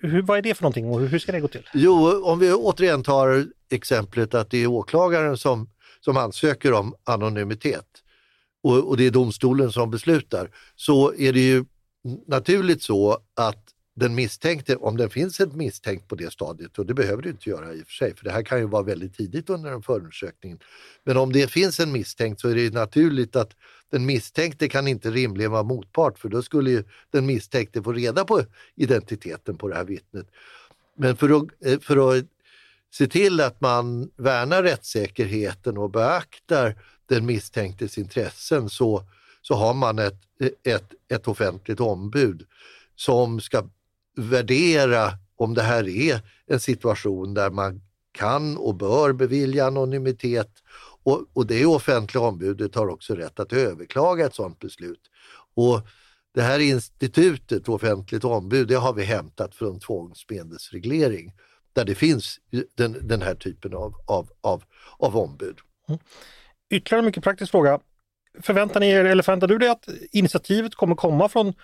hur, 0.00 0.22
vad 0.22 0.38
är 0.38 0.42
det 0.42 0.54
för 0.54 0.62
någonting 0.62 0.90
och 0.90 1.00
hur 1.00 1.18
ska 1.18 1.32
det 1.32 1.40
gå 1.40 1.48
till? 1.48 1.68
Jo, 1.74 2.24
om 2.24 2.38
vi 2.38 2.52
återigen 2.52 3.02
tar 3.02 3.46
exemplet 3.70 4.34
att 4.34 4.50
det 4.50 4.58
är 4.58 4.66
åklagaren 4.66 5.36
som, 5.36 5.70
som 6.00 6.16
ansöker 6.16 6.72
om 6.72 6.94
anonymitet 7.04 7.86
och, 8.62 8.88
och 8.88 8.96
det 8.96 9.06
är 9.06 9.10
domstolen 9.10 9.72
som 9.72 9.90
beslutar, 9.90 10.50
så 10.76 11.14
är 11.14 11.32
det 11.32 11.40
ju 11.40 11.64
naturligt 12.26 12.82
så 12.82 13.18
att 13.34 13.62
den 13.94 14.14
misstänkte, 14.14 14.76
om 14.76 14.96
det 14.96 15.08
finns 15.08 15.40
ett 15.40 15.52
misstänkt 15.52 16.08
på 16.08 16.14
det 16.14 16.32
stadiet, 16.32 16.78
och 16.78 16.86
det 16.86 16.94
behöver 16.94 17.22
det 17.22 17.28
inte 17.28 17.50
göra 17.50 17.74
i 17.74 17.82
och 17.82 17.86
för 17.86 17.92
sig, 17.92 18.16
för 18.16 18.24
det 18.24 18.30
här 18.30 18.42
kan 18.42 18.58
ju 18.58 18.66
vara 18.66 18.82
väldigt 18.82 19.16
tidigt 19.16 19.50
under 19.50 19.72
en 19.72 19.82
förundersökning. 19.82 20.58
Men 21.04 21.16
om 21.16 21.32
det 21.32 21.50
finns 21.50 21.80
en 21.80 21.92
misstänkt 21.92 22.40
så 22.40 22.48
är 22.48 22.54
det 22.54 22.74
naturligt 22.74 23.36
att 23.36 23.56
den 23.90 24.06
misstänkte 24.06 24.68
kan 24.68 24.88
inte 24.88 25.10
rimligen 25.10 25.50
vara 25.50 25.62
motpart, 25.62 26.18
för 26.18 26.28
då 26.28 26.42
skulle 26.42 26.70
ju 26.70 26.84
den 27.10 27.26
misstänkte 27.26 27.82
få 27.82 27.92
reda 27.92 28.24
på 28.24 28.42
identiteten 28.74 29.58
på 29.58 29.68
det 29.68 29.74
här 29.74 29.84
vittnet. 29.84 30.26
Men 30.96 31.16
för 31.16 31.36
att, 31.36 31.44
eh, 31.64 31.78
för 31.80 32.18
att 32.18 32.24
se 32.98 33.06
till 33.06 33.40
att 33.40 33.60
man 33.60 34.10
värnar 34.16 34.62
rättssäkerheten 34.62 35.78
och 35.78 35.90
beaktar 35.90 36.74
den 37.06 37.26
misstänktes 37.26 37.98
intressen 37.98 38.68
så, 38.68 39.02
så 39.42 39.54
har 39.54 39.74
man 39.74 39.98
ett, 39.98 40.20
ett, 40.62 40.90
ett 41.08 41.28
offentligt 41.28 41.80
ombud 41.80 42.46
som 42.94 43.40
ska 43.40 43.68
värdera 44.16 45.10
om 45.36 45.54
det 45.54 45.62
här 45.62 45.88
är 45.88 46.20
en 46.46 46.60
situation 46.60 47.34
där 47.34 47.50
man 47.50 47.80
kan 48.12 48.56
och 48.56 48.74
bör 48.74 49.12
bevilja 49.12 49.66
anonymitet 49.66 50.50
och, 51.02 51.24
och 51.32 51.46
det 51.46 51.66
offentliga 51.66 52.24
ombudet 52.24 52.74
har 52.74 52.88
också 52.88 53.14
rätt 53.14 53.40
att 53.40 53.52
överklaga 53.52 54.26
ett 54.26 54.34
sådant 54.34 54.58
beslut. 54.58 55.00
Och 55.54 55.80
det 56.34 56.42
här 56.42 56.58
institutet, 56.58 57.68
offentligt 57.68 58.24
ombud, 58.24 58.68
det 58.68 58.74
har 58.74 58.92
vi 58.92 59.04
hämtat 59.04 59.54
från 59.54 59.80
tvångsmedelsreglering 59.80 61.32
där 61.76 61.84
det 61.84 61.94
finns 61.94 62.40
den, 62.74 63.08
den 63.08 63.22
här 63.22 63.34
typen 63.34 63.74
av, 63.74 63.94
av, 64.06 64.28
av, 64.40 64.62
av 64.98 65.16
ombud. 65.16 65.58
Mm. 65.88 66.00
Ytterligare 66.70 67.00
en 67.00 67.04
mycket 67.06 67.24
praktisk 67.24 67.50
fråga. 67.50 67.80
Förväntar 68.42 68.80
ni 68.80 68.88
er, 68.88 69.04
eller 69.04 69.22
förväntar 69.22 69.46
du 69.46 69.58
dig 69.58 69.68
att 69.68 69.88
initiativet 70.12 70.74
kommer 70.74 70.94
komma 70.94 71.28
från 71.28 71.54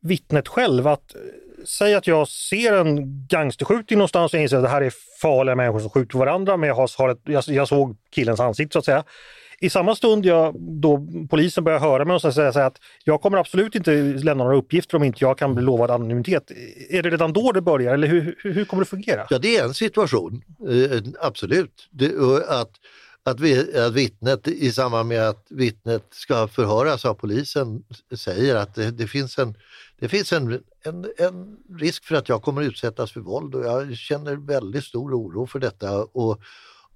vittnet 0.00 0.48
själv? 0.48 0.86
Att 0.86 1.14
eh, 1.14 1.20
säg 1.64 1.94
att 1.94 2.06
jag 2.06 2.28
ser 2.28 2.72
en 2.72 3.26
gangsterskjutning 3.26 3.98
någonstans 3.98 4.34
och 4.34 4.40
inser 4.40 4.56
att 4.56 4.62
det 4.62 4.68
här 4.68 4.82
är 4.82 4.92
farliga 5.22 5.56
människor 5.56 5.80
som 5.80 5.90
skjuter 5.90 6.18
varandra, 6.18 6.56
men 6.56 6.68
jag, 6.68 6.74
har, 6.74 7.18
jag, 7.24 7.44
jag 7.46 7.68
såg 7.68 7.96
killens 8.10 8.40
ansikte 8.40 8.72
så 8.72 8.78
att 8.78 8.84
säga. 8.84 9.04
I 9.62 9.70
samma 9.70 9.94
stund 9.96 10.26
jag, 10.26 10.54
då 10.60 11.06
polisen 11.30 11.64
börjar 11.64 11.78
höra 11.78 12.04
mig 12.04 12.14
och 12.14 12.34
säga 12.34 12.66
att 12.66 12.78
jag 13.04 13.20
kommer 13.20 13.38
absolut 13.38 13.74
inte 13.74 13.90
lämna 14.02 14.44
några 14.44 14.56
uppgifter 14.56 14.96
om 14.96 15.04
inte 15.04 15.24
jag 15.24 15.38
kan 15.38 15.54
bli 15.54 15.64
lovad 15.64 15.90
anonymitet. 15.90 16.50
Är 16.90 17.02
det 17.02 17.10
redan 17.10 17.32
då 17.32 17.52
det 17.52 17.60
börjar 17.60 17.94
eller 17.94 18.08
hur, 18.08 18.36
hur, 18.38 18.52
hur 18.52 18.64
kommer 18.64 18.82
det 18.82 18.90
fungera? 18.90 19.26
Ja, 19.30 19.38
det 19.38 19.56
är 19.56 19.64
en 19.64 19.74
situation, 19.74 20.42
eh, 20.68 20.98
absolut. 21.20 21.88
Det, 21.90 22.12
att 22.48 22.70
att, 23.24 23.40
vi, 23.40 23.78
att 23.78 23.92
vittnet 23.92 24.48
i 24.48 24.72
samband 24.72 25.08
med 25.08 25.28
att 25.28 25.46
vittnet 25.50 26.06
ska 26.10 26.48
förhöras 26.48 27.04
av 27.04 27.14
polisen 27.14 27.84
säger 28.16 28.56
att 28.56 28.74
det, 28.74 28.90
det 28.90 29.06
finns, 29.06 29.38
en, 29.38 29.54
det 29.98 30.08
finns 30.08 30.32
en, 30.32 30.52
en, 30.84 31.06
en, 31.18 31.56
risk 31.78 32.04
för 32.04 32.14
att 32.14 32.28
jag 32.28 32.42
kommer 32.42 32.62
utsättas 32.62 33.12
för 33.12 33.20
våld 33.20 33.54
och 33.54 33.64
jag 33.64 33.96
känner 33.96 34.36
väldigt 34.36 34.84
stor 34.84 35.14
oro 35.14 35.46
för 35.46 35.58
detta. 35.58 36.04
Och, 36.04 36.40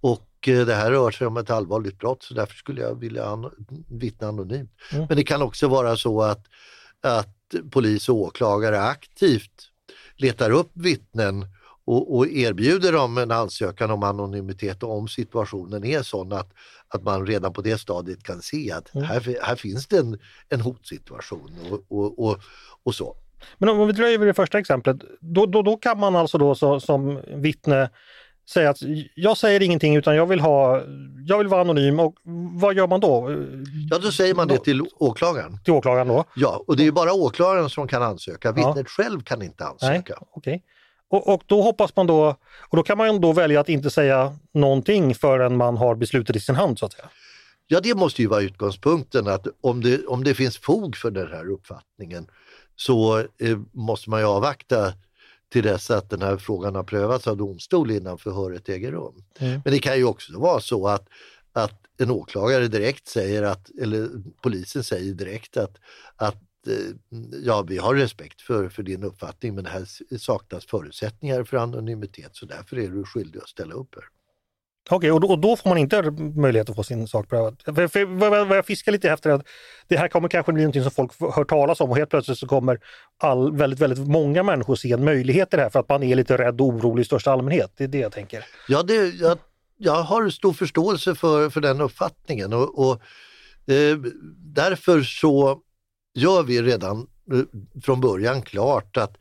och 0.00 0.35
det 0.52 0.74
här 0.74 0.90
rör 0.90 1.10
sig 1.10 1.26
om 1.26 1.36
ett 1.36 1.50
allvarligt 1.50 1.98
brott 1.98 2.22
så 2.22 2.34
därför 2.34 2.54
skulle 2.54 2.80
jag 2.80 3.00
vilja 3.00 3.24
an, 3.24 3.50
vittna 3.88 4.28
anonymt. 4.28 4.70
Mm. 4.92 5.06
Men 5.08 5.16
det 5.16 5.24
kan 5.24 5.42
också 5.42 5.68
vara 5.68 5.96
så 5.96 6.22
att, 6.22 6.46
att 7.00 7.36
polis 7.70 8.08
och 8.08 8.16
åklagare 8.16 8.82
aktivt 8.82 9.70
letar 10.16 10.50
upp 10.50 10.70
vittnen 10.72 11.46
och, 11.84 12.16
och, 12.16 12.28
erbjuder 12.28 12.92
dem 12.92 13.18
en 13.18 13.30
ansökan 13.30 13.90
om 13.90 14.02
anonymitet 14.02 14.82
om 14.82 15.08
situationen 15.08 15.84
är 15.84 16.02
sån 16.02 16.32
att, 16.32 16.52
att 16.88 17.02
man 17.02 17.26
redan 17.26 17.52
på 17.52 17.62
det 17.62 17.78
stadiet 17.78 18.22
kan 18.22 18.42
se 18.42 18.72
att 18.72 18.94
mm. 18.94 19.06
här, 19.06 19.38
här 19.42 19.56
finns 19.56 19.86
det 19.86 19.98
en, 19.98 20.18
en 20.48 20.60
hotsituation 20.60 21.50
och, 21.70 21.84
och, 21.88 22.18
och, 22.18 22.38
och 22.82 22.94
så. 22.94 23.16
Men 23.58 23.68
om 23.68 23.86
vi 23.86 23.92
dröjer 23.92 24.18
vid 24.18 24.28
det 24.28 24.34
första 24.34 24.58
exemplet, 24.58 24.96
då, 25.20 25.46
då, 25.46 25.62
då 25.62 25.76
kan 25.76 25.98
man 25.98 26.16
alltså 26.16 26.38
då 26.38 26.54
så, 26.54 26.80
som 26.80 27.20
vittne 27.26 27.90
säga 28.50 28.70
att 28.70 28.78
jag 29.14 29.36
säger 29.36 29.62
ingenting 29.62 29.96
utan 29.96 30.16
jag 30.16 30.26
vill, 30.26 30.40
ha, 30.40 30.82
jag 31.26 31.38
vill 31.38 31.48
vara 31.48 31.60
anonym 31.60 32.00
och 32.00 32.14
vad 32.60 32.74
gör 32.74 32.86
man 32.86 33.00
då? 33.00 33.46
Ja, 33.90 33.98
då 33.98 34.12
säger 34.12 34.34
man 34.34 34.48
det 34.48 34.58
till 34.58 34.82
åklagaren. 34.98 35.58
Till 35.64 35.72
åklagaren 35.72 36.08
då? 36.08 36.24
Ja, 36.36 36.62
och 36.66 36.76
det 36.76 36.86
är 36.86 36.92
bara 36.92 37.12
åklagaren 37.12 37.70
som 37.70 37.88
kan 37.88 38.02
ansöka. 38.02 38.52
Vittnet 38.52 38.76
ja. 38.76 38.84
själv 38.84 39.20
kan 39.20 39.42
inte 39.42 39.64
ansöka. 39.64 40.14
Nej, 40.20 40.28
okay. 40.32 40.60
Och, 41.08 41.34
och, 41.34 41.42
då 41.46 41.62
hoppas 41.62 41.96
man 41.96 42.06
då, 42.06 42.36
och 42.68 42.76
då 42.76 42.82
kan 42.82 42.98
man 42.98 43.20
då 43.20 43.32
välja 43.32 43.60
att 43.60 43.68
inte 43.68 43.90
säga 43.90 44.36
någonting 44.54 45.14
förrän 45.14 45.56
man 45.56 45.76
har 45.76 45.94
beslutet 45.94 46.36
i 46.36 46.40
sin 46.40 46.54
hand 46.54 46.78
så 46.78 46.86
att 46.86 46.92
säga. 46.92 47.08
Ja, 47.66 47.80
det 47.80 47.94
måste 47.94 48.22
ju 48.22 48.28
vara 48.28 48.42
utgångspunkten 48.42 49.28
att 49.28 49.46
om 49.60 49.82
det, 49.82 50.06
om 50.06 50.24
det 50.24 50.34
finns 50.34 50.58
fog 50.58 50.96
för 50.96 51.10
den 51.10 51.28
här 51.32 51.50
uppfattningen 51.50 52.26
så 52.76 53.18
eh, 53.18 53.58
måste 53.72 54.10
man 54.10 54.20
ju 54.20 54.26
avvakta 54.26 54.92
till 55.48 55.62
dess 55.62 55.90
att 55.90 56.10
den 56.10 56.22
här 56.22 56.36
frågan 56.36 56.74
har 56.74 56.82
prövats 56.82 57.26
av 57.26 57.36
domstol 57.36 57.90
innan 57.90 58.18
förhöret 58.18 58.68
äger 58.68 58.92
rum. 58.92 59.24
Mm. 59.38 59.60
Men 59.64 59.72
det 59.72 59.78
kan 59.78 59.96
ju 59.96 60.04
också 60.04 60.38
vara 60.38 60.60
så 60.60 60.88
att, 60.88 61.08
att 61.52 61.80
en 61.98 62.10
åklagare 62.10 62.68
direkt 62.68 63.08
säger 63.08 63.42
att, 63.42 63.70
eller 63.80 64.08
polisen 64.42 64.84
säger 64.84 65.12
direkt 65.12 65.56
att, 65.56 65.78
att 66.16 66.42
Eh, 66.66 66.94
ja, 67.44 67.62
vi 67.62 67.78
har 67.78 67.94
respekt 67.94 68.40
för, 68.40 68.68
för 68.68 68.82
din 68.82 69.02
uppfattning 69.02 69.54
men 69.54 69.66
här 69.66 69.86
saknas 70.18 70.66
förutsättningar 70.66 71.44
för 71.44 71.56
anonymitet 71.56 72.36
så 72.36 72.46
därför 72.46 72.78
är 72.78 72.88
du 72.88 73.04
skyldig 73.04 73.40
att 73.40 73.48
ställa 73.48 73.74
upp 73.74 73.94
här. 73.94 74.04
Okej, 74.88 74.96
okay, 74.96 75.10
och, 75.10 75.20
då, 75.20 75.28
och 75.28 75.38
då 75.38 75.56
får 75.56 75.68
man 75.68 75.78
inte 75.78 76.02
möjlighet 76.36 76.70
att 76.70 76.76
få 76.76 76.82
sin 76.82 77.08
sak 77.08 77.28
prövad? 77.28 77.62
För, 77.64 77.88
för, 77.88 78.04
vad, 78.04 78.48
vad 78.48 78.56
jag 78.56 78.66
fiskar 78.66 78.92
lite 78.92 79.10
efter 79.10 79.30
är 79.30 79.34
att 79.34 79.46
det 79.88 79.96
här 79.96 80.08
kommer 80.08 80.28
kanske 80.28 80.52
bli 80.52 80.62
någonting 80.62 80.82
som 80.82 80.90
folk 80.90 81.12
hör 81.36 81.44
talas 81.44 81.80
om 81.80 81.90
och 81.90 81.96
helt 81.96 82.10
plötsligt 82.10 82.38
så 82.38 82.46
kommer 82.46 82.80
all, 83.18 83.56
väldigt, 83.56 83.80
väldigt 83.80 84.08
många 84.08 84.42
människor 84.42 84.74
se 84.76 84.92
en 84.92 85.04
möjlighet 85.04 85.54
i 85.54 85.56
det 85.56 85.62
här 85.62 85.70
för 85.70 85.80
att 85.80 85.88
man 85.88 86.02
är 86.02 86.16
lite 86.16 86.38
rädd 86.38 86.60
och 86.60 86.66
orolig 86.66 87.02
i 87.02 87.04
största 87.04 87.32
allmänhet. 87.32 87.72
Det 87.76 87.84
är 87.84 87.88
det 87.88 87.98
jag 87.98 88.12
tänker. 88.12 88.44
Ja, 88.68 88.82
det, 88.82 88.94
jag, 88.94 89.38
jag 89.76 90.02
har 90.02 90.30
stor 90.30 90.52
förståelse 90.52 91.14
för, 91.14 91.50
för 91.50 91.60
den 91.60 91.80
uppfattningen 91.80 92.52
och, 92.52 92.78
och 92.78 92.92
eh, 93.72 93.96
därför 94.36 95.02
så 95.02 95.60
gör 96.14 96.42
vi 96.42 96.62
redan 96.62 97.06
eh, 97.32 97.38
från 97.82 98.00
början 98.00 98.42
klart 98.42 98.96
att 98.96 99.16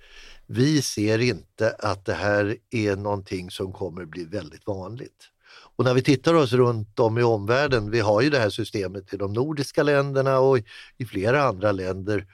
vi 0.47 0.81
ser 0.81 1.19
inte 1.19 1.75
att 1.79 2.05
det 2.05 2.13
här 2.13 2.57
är 2.71 2.95
någonting 2.95 3.51
som 3.51 3.73
kommer 3.73 4.05
bli 4.05 4.25
väldigt 4.25 4.67
vanligt. 4.67 5.31
Och 5.75 5.85
när 5.85 5.93
vi 5.93 6.01
tittar 6.01 6.33
oss 6.33 6.53
runt 6.53 6.99
om 6.99 7.17
i 7.17 7.23
omvärlden, 7.23 7.91
vi 7.91 7.99
har 7.99 8.21
ju 8.21 8.29
det 8.29 8.39
här 8.39 8.49
systemet 8.49 9.13
i 9.13 9.17
de 9.17 9.33
nordiska 9.33 9.83
länderna 9.83 10.39
och 10.39 10.57
i 10.97 11.05
flera 11.05 11.43
andra 11.43 11.71
länder, 11.71 12.27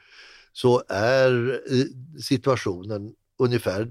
så 0.53 0.83
är 0.89 1.62
eh, 1.71 1.86
situationen 2.21 3.13
ungefär 3.39 3.88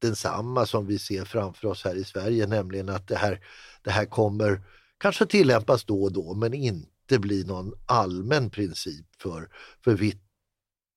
densamma 0.00 0.66
som 0.66 0.86
vi 0.86 0.98
ser 0.98 1.24
framför 1.24 1.68
oss 1.68 1.84
här 1.84 1.94
i 1.94 2.04
Sverige, 2.04 2.46
nämligen 2.46 2.88
att 2.88 3.08
det 3.08 3.16
här, 3.16 3.40
det 3.82 3.90
här 3.90 4.04
kommer 4.04 4.62
kanske 4.98 5.26
tillämpas 5.26 5.84
då 5.84 6.02
och 6.02 6.12
då 6.12 6.34
men 6.34 6.54
inte 6.54 7.18
bli 7.18 7.44
någon 7.44 7.72
allmän 7.86 8.50
princip 8.50 9.06
för, 9.18 9.48
för 9.84 10.14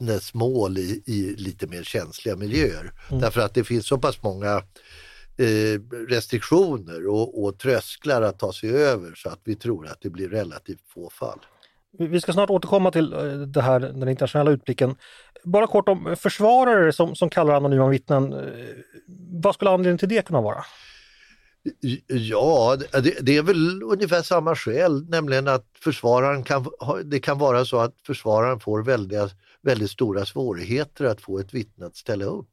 vittnesmål 0.02 0.78
i, 0.78 1.04
i 1.06 1.36
lite 1.36 1.68
mer 1.68 1.84
känsliga 1.84 2.36
miljöer. 2.36 2.94
Mm. 3.10 3.22
Därför 3.22 3.42
att 3.42 3.54
det 3.54 3.64
finns 3.64 3.88
så 3.88 3.98
pass 3.98 4.24
många 4.24 4.64
restriktioner 6.10 7.08
och, 7.08 7.44
och 7.44 7.60
trösklar 7.60 8.22
att 8.22 8.40
ta 8.40 8.54
sig 8.54 8.70
över 8.70 9.14
så 9.16 9.30
att 9.30 9.40
vi 9.44 9.56
tror 9.56 9.88
att 9.88 10.02
det 10.02 10.10
blir 10.10 10.30
relativt 10.30 10.88
få 10.88 11.10
fall. 11.10 11.40
Vi 11.98 12.22
ska 12.22 12.34
snart 12.34 12.50
återkomma 12.50 12.92
till 12.92 13.14
eh, 13.14 13.20
det 13.32 13.62
här, 13.62 13.80
den 13.80 14.10
internationella 14.10 14.52
utblicken. 14.52 14.96
Bara 15.44 15.68
kort 15.68 15.90
om 15.90 16.16
försvarare 16.20 16.94
som, 16.94 17.16
som 17.16 17.30
kallar 17.30 17.54
anonyma 17.54 17.88
vittnen. 17.88 18.34
Eh, 18.34 18.40
vad 19.42 19.56
skulle 19.56 19.72
anledningen 19.72 19.98
till 19.98 20.10
det 20.10 20.26
kunna 20.26 20.42
vara? 20.42 20.64
Ja, 22.08 22.78
det, 22.92 23.18
det, 23.22 23.38
är 23.38 23.42
väl 23.42 23.84
ungefär 23.84 24.22
samma 24.22 24.56
skäl, 24.56 25.10
nämligen 25.10 25.48
att 25.48 25.66
försvararen 25.84 26.44
kan, 26.44 26.66
det 27.04 27.20
kan 27.20 27.38
vara 27.38 27.66
så 27.66 27.78
att 27.80 27.96
försvararen 28.06 28.60
får 28.60 28.84
väldiga, 28.84 29.30
väldigt 29.62 29.92
stora 29.92 30.26
svårigheter 30.26 31.06
att 31.06 31.22
få 31.22 31.40
ett 31.40 31.54
vittne 31.54 31.86
att 31.86 31.96
ställa 31.96 32.26
upp 32.26 32.50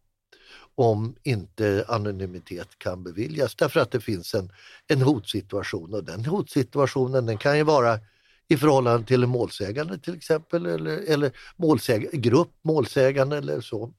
om 0.76 1.16
inte 1.23 1.85
anonymitet 1.88 2.78
kan 2.78 3.02
beviljas 3.02 3.54
därför 3.54 3.80
att 3.80 3.90
det 3.90 4.00
finns 4.00 4.35
en, 4.35 4.52
en 4.88 5.02
hotsituation 5.02 5.95
och 5.95 6.04
den 6.04 6.25
hotsituationen 6.25 7.26
den 7.26 7.38
kan 7.38 7.56
ju 7.56 7.62
vara 7.62 7.99
i 8.49 8.56
förhållande 8.56 9.06
till 9.06 9.23
en 9.23 9.28
målsägande 9.28 9.99
till 9.99 10.14
exempel 10.14 10.66
eller, 10.66 11.12
eller 11.12 11.33
målsäg 11.56 12.23
grupp 12.23 12.50
målsägande 12.62 13.37
eller 13.37 13.61
så. 13.61 13.92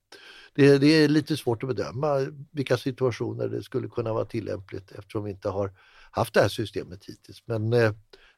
Det, 0.53 0.77
det, 0.77 0.87
är 0.87 1.07
lite 1.07 1.37
svårt 1.37 1.63
att 1.63 1.69
bedöma 1.69 2.27
vilka 2.51 2.77
situationer 2.77 3.47
det 3.47 3.63
skulle 3.63 3.87
kunna 3.87 4.13
vara 4.13 4.25
tillämpligt 4.25 4.91
eftersom 4.91 5.23
vi 5.23 5.31
inte 5.31 5.49
har 5.49 5.71
haft 6.11 6.33
det 6.33 6.41
här 6.41 6.47
systemet 6.47 7.05
hittills. 7.05 7.43
Men 7.45 7.73
eh, 7.73 7.91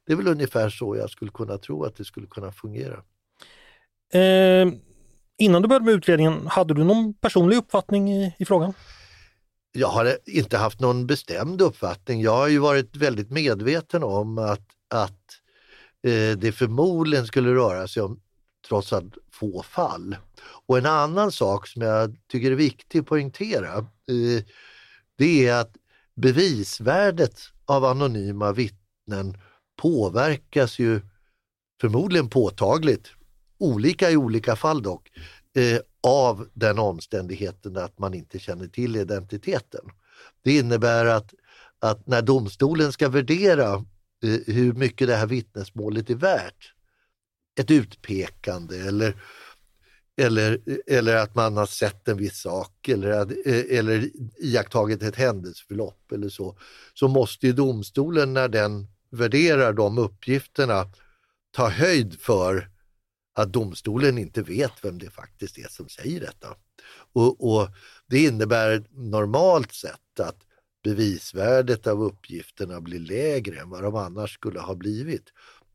det 0.05 0.13
är 0.13 0.17
väl 0.17 0.27
ungefär 0.27 0.69
så 0.69 0.95
jag 0.95 1.09
skulle 1.09 1.31
kunna 1.31 1.57
tro 1.57 1.83
att 1.83 1.95
det 1.95 2.05
skulle 2.05 2.27
kunna 2.27 2.51
fungera. 2.51 3.03
Eh, 4.13 4.73
innan 5.39 5.61
du 5.61 5.67
började 5.67 5.85
med 5.85 5.93
utredningen, 5.93 6.47
hade 6.47 6.73
du 6.73 6.83
någon 6.83 7.13
personlig 7.13 7.57
uppfattning 7.57 8.11
i, 8.11 8.35
i 8.39 8.45
frågan? 8.45 8.73
Jag 9.71 9.87
har 9.87 10.17
inte 10.25 10.57
haft 10.57 10.79
någon 10.79 11.07
bestämd 11.07 11.61
uppfattning. 11.61 12.21
Jag 12.21 12.35
har 12.35 12.47
ju 12.47 12.59
varit 12.59 12.95
väldigt 12.95 13.29
medveten 13.29 14.03
om 14.03 14.37
att, 14.37 14.67
att 14.89 15.21
eh, 16.07 16.37
det 16.37 16.51
förmodligen 16.51 17.27
skulle 17.27 17.53
röra 17.53 17.87
sig 17.87 18.03
om 18.03 18.19
trots 18.67 18.93
allt 18.93 19.17
få 19.31 19.63
fall. 19.63 20.15
Och 20.67 20.77
en 20.77 20.85
annan 20.85 21.31
sak 21.31 21.67
som 21.67 21.81
jag 21.81 22.15
tycker 22.31 22.51
är 22.51 22.55
viktig 22.55 22.99
att 22.99 23.05
poängtera 23.05 23.77
eh, 23.77 24.43
det 25.17 25.47
är 25.47 25.61
att 25.61 25.71
bevisvärdet 26.15 27.39
av 27.65 27.85
anonyma 27.85 28.51
vittnen 28.51 29.37
påverkas 29.81 30.79
ju 30.79 31.01
förmodligen 31.81 32.29
påtagligt, 32.29 33.11
olika 33.59 34.11
i 34.11 34.17
olika 34.17 34.55
fall 34.55 34.81
dock, 34.81 35.09
eh, 35.55 35.79
av 36.03 36.47
den 36.53 36.79
omständigheten 36.79 37.77
att 37.77 37.99
man 37.99 38.13
inte 38.13 38.39
känner 38.39 38.67
till 38.67 38.95
identiteten. 38.95 39.85
Det 40.43 40.57
innebär 40.57 41.05
att, 41.05 41.33
att 41.79 42.07
när 42.07 42.21
domstolen 42.21 42.91
ska 42.91 43.09
värdera 43.09 43.73
eh, 44.23 44.39
hur 44.55 44.73
mycket 44.73 45.07
det 45.07 45.15
här 45.15 45.27
vittnesmålet 45.27 46.09
är 46.09 46.15
värt, 46.15 46.73
ett 47.59 47.71
utpekande 47.71 48.77
eller 48.77 49.15
eller, 50.19 50.59
eller 50.87 51.15
att 51.15 51.35
man 51.35 51.57
har 51.57 51.65
sett 51.65 52.07
en 52.07 52.17
viss 52.17 52.41
sak 52.41 52.87
eller, 52.87 53.11
eh, 53.47 53.77
eller 53.77 54.09
iakttagit 54.37 55.03
ett 55.03 55.15
händelseförlopp 55.15 56.11
eller 56.11 56.29
så, 56.29 56.57
så 56.93 57.07
måste 57.07 57.47
ju 57.47 57.53
domstolen 57.53 58.33
när 58.33 58.47
den 58.47 58.87
värderar 59.11 59.73
de 59.73 59.97
uppgifterna 59.97 60.85
ta 61.51 61.69
höjd 61.69 62.19
för 62.19 62.68
att 63.39 63.53
domstolen 63.53 64.17
inte 64.17 64.41
vet 64.41 64.85
vem 64.85 64.97
det 64.97 65.09
faktiskt 65.09 65.57
är 65.57 65.67
som 65.67 65.89
säger 65.89 66.19
detta. 66.19 66.55
Och, 67.13 67.53
och 67.53 67.69
Det 68.07 68.23
innebär 68.23 68.83
normalt 68.91 69.73
sett 69.73 70.19
att 70.19 70.37
bevisvärdet 70.83 71.87
av 71.87 72.03
uppgifterna 72.03 72.81
blir 72.81 72.99
lägre 72.99 73.59
än 73.59 73.69
vad 73.69 73.83
de 73.83 73.95
annars 73.95 74.33
skulle 74.33 74.59
ha 74.59 74.75
blivit. 74.75 75.23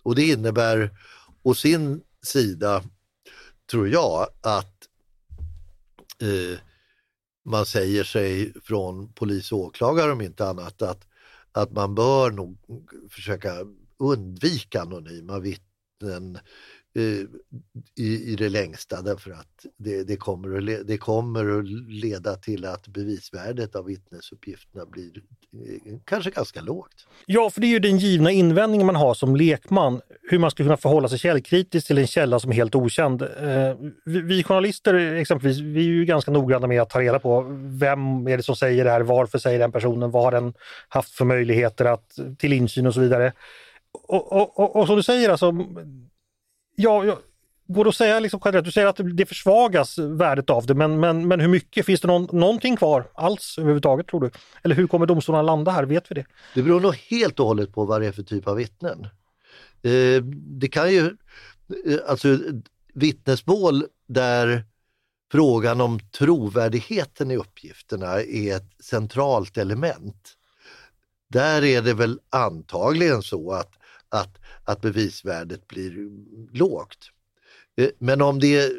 Och 0.03 0.15
det 0.15 0.23
innebär 0.23 0.99
å 1.43 1.55
sin 1.55 2.03
sida 2.23 2.83
tror 3.71 3.89
jag, 3.89 4.27
att 4.41 4.89
eh, 6.23 6.59
man 7.45 7.67
säger 7.67 8.05
sig 8.05 8.53
från 8.63 9.13
polis 9.13 9.53
och 9.53 9.59
åklagare 9.59 10.13
om 10.13 10.21
inte 10.21 10.49
annat 10.49 10.83
att, 10.83 11.07
att 11.53 11.73
man 11.73 11.95
bör 11.95 12.31
nog 12.31 12.59
försöka 13.11 13.55
undvika 13.99 14.83
anonyma 14.83 15.39
vittnen 15.39 15.65
Eh, 16.05 16.41
i, 17.99 18.33
i 18.33 18.37
det 18.39 18.49
längsta 18.49 19.03
därför 19.03 19.31
att 19.31 19.67
det, 19.77 20.05
det, 20.05 20.17
kommer 20.17 20.59
att, 20.59 20.87
det 20.87 20.99
kommer 20.99 21.59
att 21.59 21.69
leda 21.89 22.35
till 22.35 22.65
att 22.65 22.89
bevisvärdet 22.89 23.77
av 23.77 23.85
vittnesuppgifterna 23.85 24.87
blir 24.87 25.17
eh, 25.17 25.99
kanske 26.05 26.31
ganska 26.31 26.61
lågt. 26.61 27.07
Ja, 27.27 27.51
för 27.51 27.61
det 27.61 27.67
är 27.67 27.69
ju 27.69 27.79
den 27.79 27.99
givna 27.99 28.31
invändningen 28.31 28.87
man 28.87 28.97
har 28.97 29.15
som 29.15 29.37
lekman, 29.37 30.01
hur 30.23 30.39
man 30.39 30.51
ska 30.51 30.65
kunna 30.65 30.77
förhålla 30.77 31.09
sig 31.09 31.19
källkritiskt 31.19 31.87
till 31.87 31.99
en 31.99 32.07
källa 32.07 32.41
som 32.41 32.51
är 32.51 32.55
helt 32.55 32.75
okänd. 32.75 33.23
Eh, 33.23 33.77
vi, 34.05 34.21
vi 34.21 34.43
journalister 34.43 34.95
exempelvis, 34.95 35.59
vi 35.59 35.81
är 35.81 35.89
ju 35.89 36.05
ganska 36.05 36.31
noggranna 36.31 36.67
med 36.67 36.83
att 36.83 36.91
ta 36.91 37.01
reda 37.01 37.19
på 37.19 37.47
vem 37.81 38.27
är 38.29 38.37
det 38.37 38.43
som 38.43 38.57
säger 38.57 38.85
det 38.85 38.91
här, 38.91 39.01
varför 39.01 39.39
säger 39.39 39.59
den 39.59 39.73
personen, 39.73 40.11
vad 40.11 40.25
har 40.25 40.33
den 40.33 40.55
haft 40.89 41.11
för 41.11 41.25
möjligheter 41.25 41.85
att, 41.85 42.19
till 42.39 42.53
insyn 42.53 42.87
och 42.87 42.95
så 42.95 43.01
vidare. 43.01 43.33
Och, 44.09 44.33
och, 44.33 44.59
och, 44.59 44.77
och 44.77 44.87
som 44.87 44.97
du 44.97 45.03
säger, 45.03 45.29
alltså, 45.29 45.53
Ja, 46.77 47.05
ja, 47.05 47.19
går 47.67 47.85
det 47.85 47.89
att 47.89 47.97
säga 47.97 48.21
liksom 48.21 48.41
Du 48.65 48.73
säger 48.73 48.87
att 48.87 49.01
det 49.15 49.27
försvagas 49.27 49.99
värdet 49.99 50.51
av 50.51 50.67
det, 50.67 50.75
men, 50.75 51.01
men, 51.01 51.29
men 51.29 51.41
hur 51.41 51.49
mycket? 51.49 51.87
Finns 51.87 52.01
det 52.01 52.09
någon, 52.09 52.39
någonting 52.41 52.77
kvar 52.77 53.11
alls 53.15 53.59
överhuvudtaget 53.59 54.07
tror 54.07 54.21
du? 54.21 54.31
Eller 54.63 54.75
hur 54.75 54.87
kommer 54.87 55.07
domstolarna 55.07 55.43
landa 55.43 55.71
här? 55.71 55.85
Vet 55.85 56.11
vi 56.11 56.15
det? 56.15 56.25
Det 56.55 56.63
beror 56.63 56.81
nog 56.81 56.95
helt 56.95 57.41
och 57.41 57.47
hållet 57.47 57.73
på 57.73 57.85
vad 57.85 58.01
det 58.01 58.07
är 58.07 58.13
för 58.13 58.23
typ 58.23 58.49
av 58.49 58.57
vittnen. 58.57 59.07
Eh, 59.83 60.23
det 60.61 60.69
kan 60.69 60.93
ju, 60.93 61.17
eh, 61.87 61.99
alltså 62.09 62.39
vittnesmål 62.95 63.85
där 64.09 64.65
frågan 65.33 65.81
om 65.81 66.01
trovärdigheten 66.01 67.31
i 67.31 67.37
uppgifterna 67.37 68.23
är 68.23 68.57
ett 68.57 68.85
centralt 68.85 69.59
element. 69.59 70.33
Där 71.29 71.65
är 71.65 71.83
det 71.83 71.95
väl 71.95 72.21
antagligen 72.31 73.23
så 73.23 73.53
att, 73.53 73.71
att 74.15 74.39
att 74.65 74.81
bevisvärdet 74.81 75.69
blir 75.69 76.11
lågt. 76.53 77.11
Eh, 77.77 77.89
men 77.99 78.23
om 78.23 78.41
det 78.41 78.57
är 78.57 78.71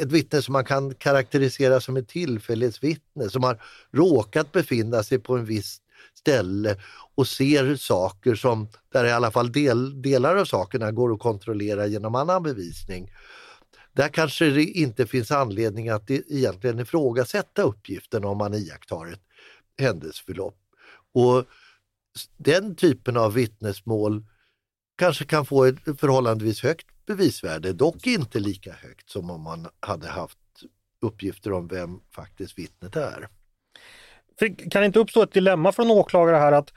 ett 0.00 0.12
vittne 0.12 0.42
som 0.42 0.52
man 0.52 0.64
kan 0.64 0.94
karaktärisera 0.94 1.80
som 1.80 1.96
ett 1.96 2.08
tillfällighetsvittne 2.08 3.30
som 3.30 3.42
har 3.42 3.62
råkat 3.90 4.52
befinna 4.52 5.02
sig 5.02 5.18
på 5.18 5.36
en 5.36 5.44
viss 5.44 5.80
ställe 6.14 6.76
och 7.14 7.28
ser 7.28 7.76
saker 7.76 8.34
som, 8.34 8.68
där 8.92 9.04
i 9.04 9.10
alla 9.10 9.30
fall 9.30 9.52
del, 9.52 10.02
delar 10.02 10.36
av 10.36 10.44
sakerna 10.44 10.92
går 10.92 11.12
att 11.12 11.18
kontrollera 11.18 11.86
genom 11.86 12.14
annan 12.14 12.42
bevisning. 12.42 13.12
Där 13.92 14.08
kanske 14.08 14.44
det 14.44 14.64
inte 14.64 15.06
finns 15.06 15.30
anledning 15.30 15.88
att 15.88 16.10
egentligen 16.10 16.80
ifrågasätta 16.80 17.62
uppgiften 17.62 18.24
om 18.24 18.38
man 18.38 18.54
iakttar 18.54 19.12
ett 19.12 19.22
händelseförlopp. 19.78 20.58
Och 21.14 21.44
den 22.36 22.76
typen 22.76 23.16
av 23.16 23.34
vittnesmål 23.34 24.24
kanske 24.98 25.24
kan 25.24 25.46
få 25.46 25.64
ett 25.64 25.76
förhållandevis 26.00 26.62
högt 26.62 26.86
bevisvärde, 27.06 27.72
dock 27.72 28.06
inte 28.06 28.40
lika 28.40 28.72
högt 28.72 29.10
som 29.10 29.30
om 29.30 29.42
man 29.42 29.68
hade 29.80 30.08
haft 30.08 30.38
uppgifter 31.02 31.52
om 31.52 31.68
vem 31.68 32.00
faktiskt 32.14 32.58
vittnet 32.58 32.96
är. 32.96 33.28
För 34.38 34.70
kan 34.70 34.82
det 34.82 34.86
inte 34.86 34.98
uppstå 34.98 35.22
ett 35.22 35.32
dilemma 35.32 35.72
från 35.72 35.90
åklagare 35.90 36.36
här 36.36 36.52
att 36.52 36.72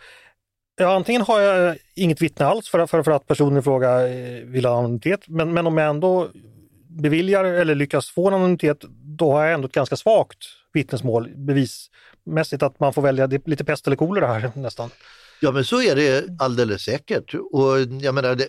ja, 0.75 0.95
antingen 0.95 1.21
har 1.21 1.41
jag 1.41 1.67
eh, 1.67 1.75
inget 1.95 2.21
vittne 2.21 2.45
alls 2.45 2.69
för, 2.69 2.85
för, 2.85 3.03
för 3.03 3.11
att 3.11 3.27
personen 3.27 3.57
i 3.57 3.61
fråga 3.61 4.07
eh, 4.07 4.45
vill 4.45 4.65
ha 4.65 4.79
anonymitet, 4.79 5.27
men, 5.27 5.53
men 5.53 5.67
om 5.67 5.77
jag 5.77 5.89
ändå 5.89 6.29
beviljar 6.87 7.43
eller 7.43 7.75
lyckas 7.75 8.09
få 8.09 8.27
en 8.27 8.33
anonymitet, 8.33 8.85
då 9.03 9.31
har 9.31 9.45
jag 9.45 9.53
ändå 9.53 9.67
ett 9.67 9.73
ganska 9.73 9.95
svagt 9.95 10.37
vittnesmål 10.73 11.29
bevismässigt 11.35 12.63
att 12.63 12.79
man 12.79 12.93
får 12.93 13.01
välja, 13.01 13.27
det 13.27 13.35
är 13.35 13.49
lite 13.49 13.65
pest 13.65 13.87
eller 13.87 13.97
kolera 13.97 14.27
här 14.27 14.51
nästan. 14.55 14.89
Ja 15.45 15.51
men 15.51 15.65
så 15.65 15.81
är 15.81 15.95
det 15.95 16.35
alldeles 16.39 16.81
säkert. 16.81 17.33
Och 17.33 17.79
jag 18.01 18.15
menar, 18.15 18.35
det, 18.35 18.47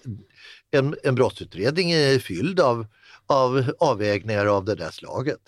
en, 0.71 0.97
en 1.03 1.15
brottsutredning 1.15 1.91
är 1.91 2.19
fylld 2.19 2.61
av, 2.61 2.87
av 3.27 3.73
avvägningar 3.79 4.47
av 4.47 4.65
det 4.65 4.75
där 4.75 4.91
slaget. 4.91 5.41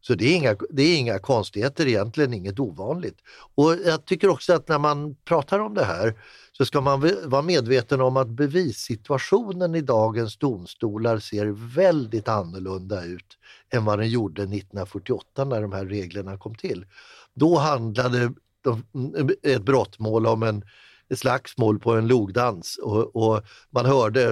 Så 0.00 0.14
det 0.14 0.24
är, 0.24 0.36
inga, 0.36 0.56
det 0.70 0.82
är 0.82 0.98
inga 0.98 1.18
konstigheter, 1.18 1.86
egentligen 1.86 2.34
inget 2.34 2.58
ovanligt. 2.58 3.18
Och 3.54 3.76
jag 3.84 4.04
tycker 4.04 4.28
också 4.28 4.52
att 4.52 4.68
när 4.68 4.78
man 4.78 5.14
pratar 5.14 5.58
om 5.58 5.74
det 5.74 5.84
här 5.84 6.14
så 6.52 6.64
ska 6.64 6.80
man 6.80 7.10
vara 7.24 7.42
medveten 7.42 8.00
om 8.00 8.16
att 8.16 8.28
bevissituationen 8.28 9.74
i 9.74 9.80
dagens 9.80 10.36
domstolar 10.36 11.18
ser 11.18 11.74
väldigt 11.74 12.28
annorlunda 12.28 13.04
ut 13.04 13.38
än 13.70 13.84
vad 13.84 13.98
den 13.98 14.08
gjorde 14.08 14.42
1948 14.42 15.44
när 15.44 15.62
de 15.62 15.72
här 15.72 15.86
reglerna 15.86 16.38
kom 16.38 16.54
till. 16.54 16.86
Då 17.34 17.58
handlade 17.58 18.32
ett 19.42 19.62
brottmål 19.62 20.26
om 20.26 20.42
en 20.42 20.64
ett 21.10 21.18
slagsmål 21.18 21.78
på 21.78 21.92
en 21.92 22.08
logdans 22.08 22.78
och, 22.82 23.16
och 23.16 23.42
man 23.70 23.86
hörde 23.86 24.28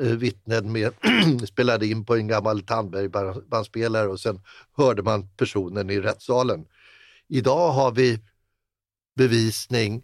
eh, 0.00 0.06
vittnen 0.06 0.72
med, 0.72 0.92
spelade 1.48 1.86
in 1.86 2.04
på 2.04 2.16
en 2.16 2.28
gammal 2.28 2.62
Tandberg-bandspelare 2.62 4.08
och 4.08 4.20
sen 4.20 4.40
hörde 4.76 5.02
man 5.02 5.28
personen 5.36 5.90
i 5.90 6.00
rättssalen. 6.00 6.64
Idag 7.28 7.72
har 7.72 7.92
vi 7.92 8.20
bevisning 9.16 10.02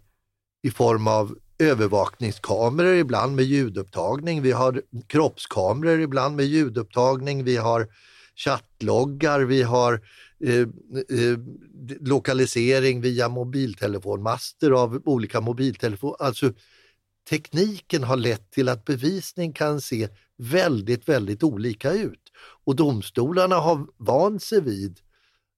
i 0.61 0.71
form 0.71 1.07
av 1.07 1.37
övervakningskameror 1.59 2.95
ibland 2.95 3.35
med 3.35 3.45
ljudupptagning. 3.45 4.41
Vi 4.41 4.51
har 4.51 4.81
kroppskameror 5.07 6.01
ibland 6.01 6.35
med 6.35 6.45
ljudupptagning. 6.45 7.43
Vi 7.43 7.57
har 7.57 7.87
chattloggar, 8.35 9.39
vi 9.39 9.63
har 9.63 10.01
Eh, 10.43 10.59
eh, 11.19 11.37
lokalisering 11.99 13.01
via 13.01 13.29
mobiltelefonmaster 13.29 14.71
av 14.71 15.01
olika 15.05 15.41
mobiltelefoner. 15.41 16.15
Alltså 16.19 16.53
tekniken 17.29 18.03
har 18.03 18.17
lett 18.17 18.51
till 18.51 18.69
att 18.69 18.85
bevisning 18.85 19.53
kan 19.53 19.81
se 19.81 20.09
väldigt, 20.37 21.09
väldigt 21.09 21.43
olika 21.43 21.91
ut. 21.91 22.31
Och 22.65 22.75
domstolarna 22.75 23.55
har 23.55 23.87
vant 23.97 24.43
sig 24.43 24.61
vid 24.61 24.99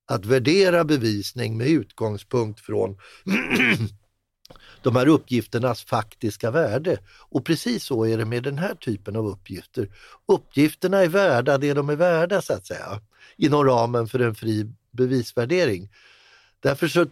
att 0.07 0.25
värdera 0.25 0.83
bevisning 0.83 1.57
med 1.57 1.67
utgångspunkt 1.67 2.59
från 2.59 2.97
de 4.83 4.95
här 4.95 5.07
uppgifternas 5.07 5.83
faktiska 5.83 6.51
värde. 6.51 6.97
Och 7.29 7.45
precis 7.45 7.83
så 7.83 8.05
är 8.05 8.17
det 8.17 8.25
med 8.25 8.43
den 8.43 8.57
här 8.57 8.75
typen 8.75 9.15
av 9.15 9.27
uppgifter. 9.27 9.89
Uppgifterna 10.25 10.97
är 10.97 11.07
värda 11.07 11.57
det 11.57 11.73
de 11.73 11.89
är 11.89 11.95
värda 11.95 12.41
så 12.41 12.53
att 12.53 12.65
säga 12.65 13.01
inom 13.37 13.65
ramen 13.65 14.07
för 14.07 14.19
en 14.19 14.35
fri 14.35 14.71
bevisvärdering. 14.91 15.89
Därför 16.59 16.87
så 16.87 17.05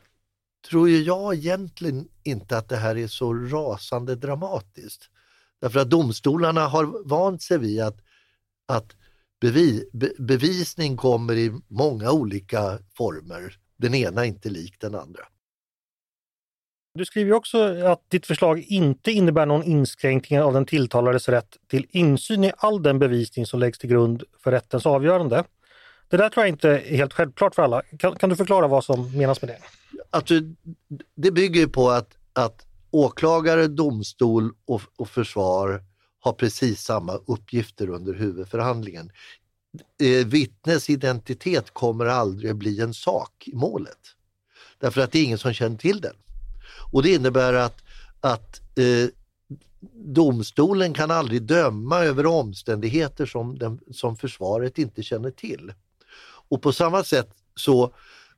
tror 0.70 0.90
jag 0.90 1.36
egentligen 1.36 2.08
inte 2.24 2.58
att 2.58 2.70
det 2.70 2.76
här 2.76 2.98
är 2.98 3.08
så 3.08 3.34
rasande 3.34 4.16
dramatiskt. 4.16 5.10
Därför 5.62 5.80
att 5.80 5.90
domstolarna 5.90 6.68
har 6.68 7.08
vant 7.10 7.42
sig 7.42 7.58
vid 7.58 7.82
att, 7.82 7.98
att 8.68 8.96
bevis, 9.42 9.92
be, 9.92 10.12
bevisning 10.20 10.98
kommer 10.98 11.34
i 11.34 11.62
många 11.68 12.12
olika 12.12 12.80
former. 12.98 13.58
Den 13.78 13.96
ena 13.96 14.22
är 14.22 14.28
inte 14.28 14.50
lik 14.50 14.76
den 14.80 14.96
andra. 14.96 15.22
Du 16.94 17.06
skriver 17.06 17.34
också 17.34 17.86
att 17.86 18.10
ditt 18.10 18.26
förslag 18.26 18.60
inte 18.60 19.12
innebär 19.12 19.46
någon 19.46 19.64
inskränkning 19.64 20.42
av 20.42 20.54
den 20.54 20.66
tilltalades 20.66 21.30
rätt 21.30 21.58
till 21.68 21.88
insyn 21.90 22.44
i 22.44 22.52
all 22.58 22.84
den 22.84 23.00
bevisning 23.00 23.46
som 23.46 23.60
läggs 23.60 23.80
till 23.80 23.90
grund 23.90 24.24
för 24.44 24.52
rättens 24.52 24.86
avgörande. 24.86 25.44
Det 26.10 26.18
där 26.18 26.30
tror 26.30 26.46
jag 26.46 26.50
inte 26.50 26.70
är 26.70 26.96
helt 26.96 27.14
självklart 27.14 27.56
för 27.56 27.62
alla. 27.62 27.82
Kan, 28.00 28.16
kan 28.16 28.30
du 28.30 28.36
förklara 28.36 28.68
vad 28.68 28.84
som 28.84 29.18
menas 29.18 29.42
med 29.42 29.50
det? 29.50 29.58
Alltså, 30.10 30.34
det 31.16 31.32
bygger 31.32 31.68
på 31.68 31.90
att, 31.90 32.18
att 32.34 32.66
åklagare, 32.92 33.68
domstol 33.68 34.52
och, 34.66 34.82
och 34.98 35.10
försvar 35.10 35.84
har 36.20 36.34
precis 36.34 36.82
samma 36.82 37.14
uppgifter 37.14 37.90
under 37.90 38.14
huvudförhandlingen. 38.14 39.12
Eh, 40.02 40.28
vittnes 40.28 40.90
identitet 40.90 41.72
kommer 41.74 42.06
aldrig 42.06 42.56
bli 42.56 42.82
en 42.82 42.94
sak 42.94 43.44
i 43.46 43.56
målet. 43.56 43.98
Därför 44.80 45.02
att 45.02 45.12
det 45.12 45.20
är 45.20 45.24
ingen 45.24 45.38
som 45.38 45.54
känner 45.54 45.78
till 45.78 46.02
den. 46.02 46.16
Och 46.92 47.04
det 47.04 47.14
innebär 47.14 47.54
att, 47.54 47.82
att 48.20 48.62
eh, 48.76 49.10
domstolen 49.94 50.94
kan 50.94 51.12
aldrig 51.12 51.42
döma 51.42 52.00
över 52.00 52.26
omständigheter 52.26 53.26
som, 53.26 53.58
den, 53.58 53.80
som 53.92 54.16
försvaret 54.16 54.78
inte 54.78 55.04
känner 55.04 55.32
till. 55.32 55.74
Och 56.50 56.62
på 56.62 56.74
samma 56.74 57.04
sätt 57.04 57.30
så 57.56 57.94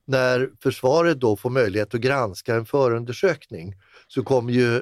när 0.06 0.50
försvaret 0.64 1.20
då 1.20 1.36
får 1.36 1.50
möjlighet 1.50 1.96
att 1.96 2.02
granska 2.02 2.56
en 2.56 2.66
förundersökning 2.66 3.76
så 4.08 4.24
kommer 4.24 4.54
ju 4.54 4.82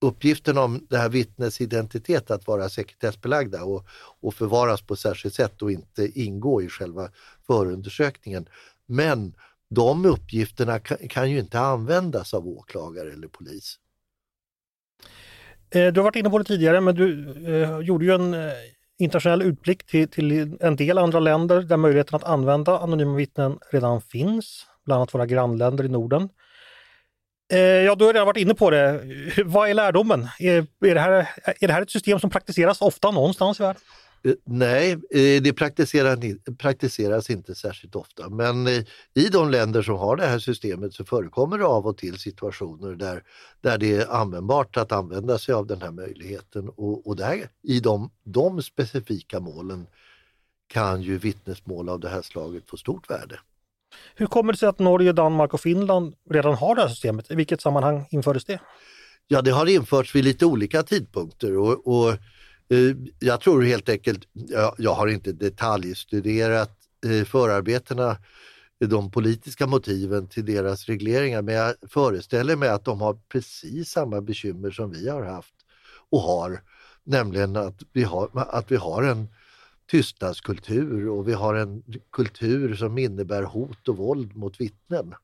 uppgiften 0.00 0.58
om 0.58 0.86
det 0.90 0.98
här 0.98 1.08
vittnets 1.08 1.60
identitet 1.60 2.30
att 2.30 2.46
vara 2.46 2.68
sekretessbelagda 2.68 3.64
och, 3.64 3.86
och 4.20 4.34
förvaras 4.34 4.82
på 4.82 4.96
särskilt 4.96 5.34
sätt 5.34 5.62
och 5.62 5.72
inte 5.72 6.20
ingå 6.20 6.62
i 6.62 6.68
själva 6.68 7.08
förundersökningen. 7.46 8.48
Men 8.86 9.34
de 9.74 10.06
uppgifterna 10.06 10.78
kan, 10.80 11.30
ju 11.30 11.38
inte 11.38 11.60
användas 11.60 12.34
av 12.34 12.48
åklagare 12.48 13.12
eller 13.12 13.28
polis. 13.28 13.76
Eh, 15.70 15.92
du 15.92 16.00
har 16.00 16.04
varit 16.04 16.16
inne 16.16 16.30
på 16.30 16.38
det 16.38 16.44
tidigare 16.44 16.80
men 16.80 16.94
du 16.94 17.34
eh, 17.46 17.78
gjorde 17.78 18.04
ju 18.04 18.14
en 18.14 18.34
eh, 18.34 18.52
internationell 18.98 19.42
utblick 19.42 19.86
till, 19.86 20.08
till 20.08 20.56
en 20.60 20.76
del 20.76 20.98
andra 20.98 21.20
länder 21.20 21.62
där 21.62 21.76
möjligheten 21.76 22.16
att 22.16 22.24
använda 22.24 22.78
anonyma 22.78 23.16
vittnen 23.16 23.58
redan 23.72 24.00
finns, 24.00 24.66
bland 24.84 24.96
annat 24.96 25.14
våra 25.14 25.26
grannländer 25.26 25.84
i 25.84 25.88
Norden. 25.88 26.28
Eh, 27.52 27.58
ja, 27.58 27.94
du 27.94 28.04
har 28.04 28.12
redan 28.12 28.26
varit 28.26 28.36
inne 28.36 28.54
på 28.54 28.70
det. 28.70 29.00
Vad 29.44 29.70
är 29.70 29.74
lärdomen? 29.74 30.28
Är, 30.38 30.66
är, 30.80 30.94
det 30.94 31.00
här, 31.00 31.28
är 31.60 31.66
det 31.66 31.72
här 31.72 31.82
ett 31.82 31.90
system 31.90 32.20
som 32.20 32.30
praktiseras 32.30 32.80
ofta 32.82 33.10
någonstans 33.10 33.60
i 33.60 33.62
världen? 33.62 33.82
Eh, 34.24 34.34
nej, 34.44 34.92
eh, 34.92 35.42
det 35.42 35.52
praktiseras 36.58 37.30
inte 37.30 37.54
särskilt 37.54 37.96
ofta 37.96 38.28
men 38.28 38.66
eh, 38.66 38.84
i 39.14 39.28
de 39.28 39.50
länder 39.50 39.82
som 39.82 39.96
har 39.96 40.16
det 40.16 40.26
här 40.26 40.38
systemet 40.38 40.94
så 40.94 41.04
förekommer 41.04 41.58
det 41.58 41.64
av 41.64 41.86
och 41.86 41.96
till 41.96 42.18
situationer 42.18 42.94
där, 42.94 43.22
där 43.60 43.78
det 43.78 43.96
är 43.96 44.10
användbart 44.10 44.76
att 44.76 44.92
använda 44.92 45.38
sig 45.38 45.54
av 45.54 45.66
den 45.66 45.82
här 45.82 45.90
möjligheten 45.90 46.68
och, 46.68 47.06
och 47.06 47.16
där, 47.16 47.48
i 47.62 47.80
de, 47.80 48.10
de 48.24 48.62
specifika 48.62 49.40
målen 49.40 49.86
kan 50.66 51.02
ju 51.02 51.18
vittnesmål 51.18 51.88
av 51.88 52.00
det 52.00 52.08
här 52.08 52.22
slaget 52.22 52.70
få 52.70 52.76
stort 52.76 53.10
värde. 53.10 53.40
Hur 54.14 54.26
kommer 54.26 54.52
det 54.52 54.58
sig 54.58 54.68
att 54.68 54.78
Norge, 54.78 55.12
Danmark 55.12 55.54
och 55.54 55.60
Finland 55.60 56.14
redan 56.30 56.54
har 56.54 56.74
det 56.74 56.82
här 56.82 56.88
systemet? 56.88 57.30
I 57.30 57.34
vilket 57.34 57.60
sammanhang 57.60 58.06
infördes 58.10 58.44
det? 58.44 58.60
Ja, 59.28 59.42
det 59.42 59.50
har 59.50 59.66
införts 59.66 60.14
vid 60.14 60.24
lite 60.24 60.46
olika 60.46 60.82
tidpunkter 60.82 61.56
och, 61.56 61.86
och 61.86 62.14
Eh, 62.72 62.96
jag 63.18 63.40
tror 63.40 63.62
helt 63.62 63.88
enkelt, 63.88 64.28
jag 64.78 64.94
har 64.94 65.06
inte 65.06 65.32
detaljstuderat 65.32 66.78
eh, 67.06 67.24
förarbetena, 67.24 68.16
de 68.78 69.10
politiska 69.10 69.66
motiven 69.66 70.28
till 70.28 70.46
deras 70.46 70.86
regleringar, 70.86 71.42
men 71.42 71.54
jag 71.54 71.74
föreställer 71.88 72.56
mig 72.56 72.68
att 72.68 72.84
de 72.84 73.00
har 73.00 73.18
precis 73.28 73.88
samma 73.88 74.20
bekymmer 74.20 74.70
som 74.70 74.90
vi 74.90 75.08
har 75.08 75.24
haft 75.24 75.54
och 76.10 76.20
har, 76.20 76.62
nämligen 77.04 77.56
att 77.56 77.82
vi 77.92 78.02
har, 78.02 78.30
att 78.34 78.70
vi 78.70 78.76
har 78.76 79.02
en 79.02 79.28
tystnadskultur 79.90 81.08
och 81.08 81.28
vi 81.28 81.32
har 81.32 81.54
en 81.54 81.82
kultur 82.12 82.74
som 82.74 82.98
innebär 82.98 83.42
hot 83.42 83.88
och 83.88 83.96
våld 83.96 84.36
mot 84.36 84.60
vittnen. 84.60 85.14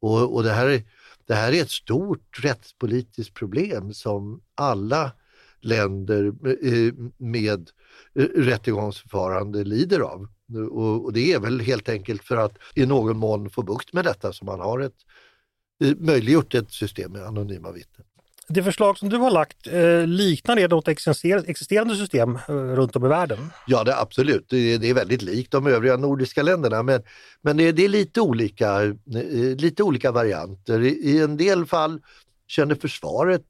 Och, 0.00 0.34
och 0.34 0.42
det, 0.42 0.52
här, 0.52 0.82
det 1.26 1.34
här 1.34 1.52
är 1.52 1.62
ett 1.62 1.70
stort 1.70 2.44
rättspolitiskt 2.44 3.34
problem 3.34 3.94
som 3.94 4.40
alla 4.54 5.12
länder 5.60 6.32
eh, 6.62 6.92
med 7.16 7.70
eh, 8.18 8.22
rättegångsförfarande 8.22 9.64
lider 9.64 10.00
av. 10.00 10.28
Och 10.70 11.12
det 11.12 11.32
är 11.32 11.40
väl 11.40 11.60
helt 11.60 11.88
enkelt 11.88 12.24
för 12.24 12.36
att 12.36 12.58
i 12.74 12.86
någon 12.86 13.16
mån 13.16 13.50
få 13.50 13.62
bukt 13.62 13.92
med 13.92 14.04
detta 14.04 14.32
som 14.32 14.46
man 14.46 14.60
har 14.60 14.80
ett, 14.80 14.96
eh, 15.84 15.96
möjliggjort 15.98 16.54
ett 16.54 16.72
system 16.72 17.12
med 17.12 17.22
anonyma 17.22 17.72
vittnen. 17.72 18.06
Det 18.48 18.62
förslag 18.62 18.98
som 18.98 19.08
du 19.08 19.16
har 19.16 19.30
lagt, 19.30 19.66
liknar 20.06 20.56
det 20.56 20.68
något 20.68 20.88
existerande 20.88 21.96
system 21.96 22.38
runt 22.48 22.96
om 22.96 23.04
i 23.04 23.08
världen? 23.08 23.38
Ja, 23.66 23.84
det, 23.84 23.96
absolut. 23.96 24.46
Det, 24.48 24.90
är 24.90 24.94
väldigt 24.94 25.22
likt 25.22 25.52
de 25.52 25.66
övriga 25.66 25.96
nordiska 25.96 26.42
länderna 26.42 26.82
men, 26.82 27.02
men 27.42 27.56
det, 27.56 27.64
är 27.64 27.88
lite 27.88 28.20
olika, 28.20 28.80
lite 29.56 29.82
olika 29.82 30.12
varianter. 30.12 30.80
I 30.80 31.20
en 31.20 31.36
del 31.36 31.66
fall 31.66 32.00
känner 32.46 32.74
försvaret 32.74 33.42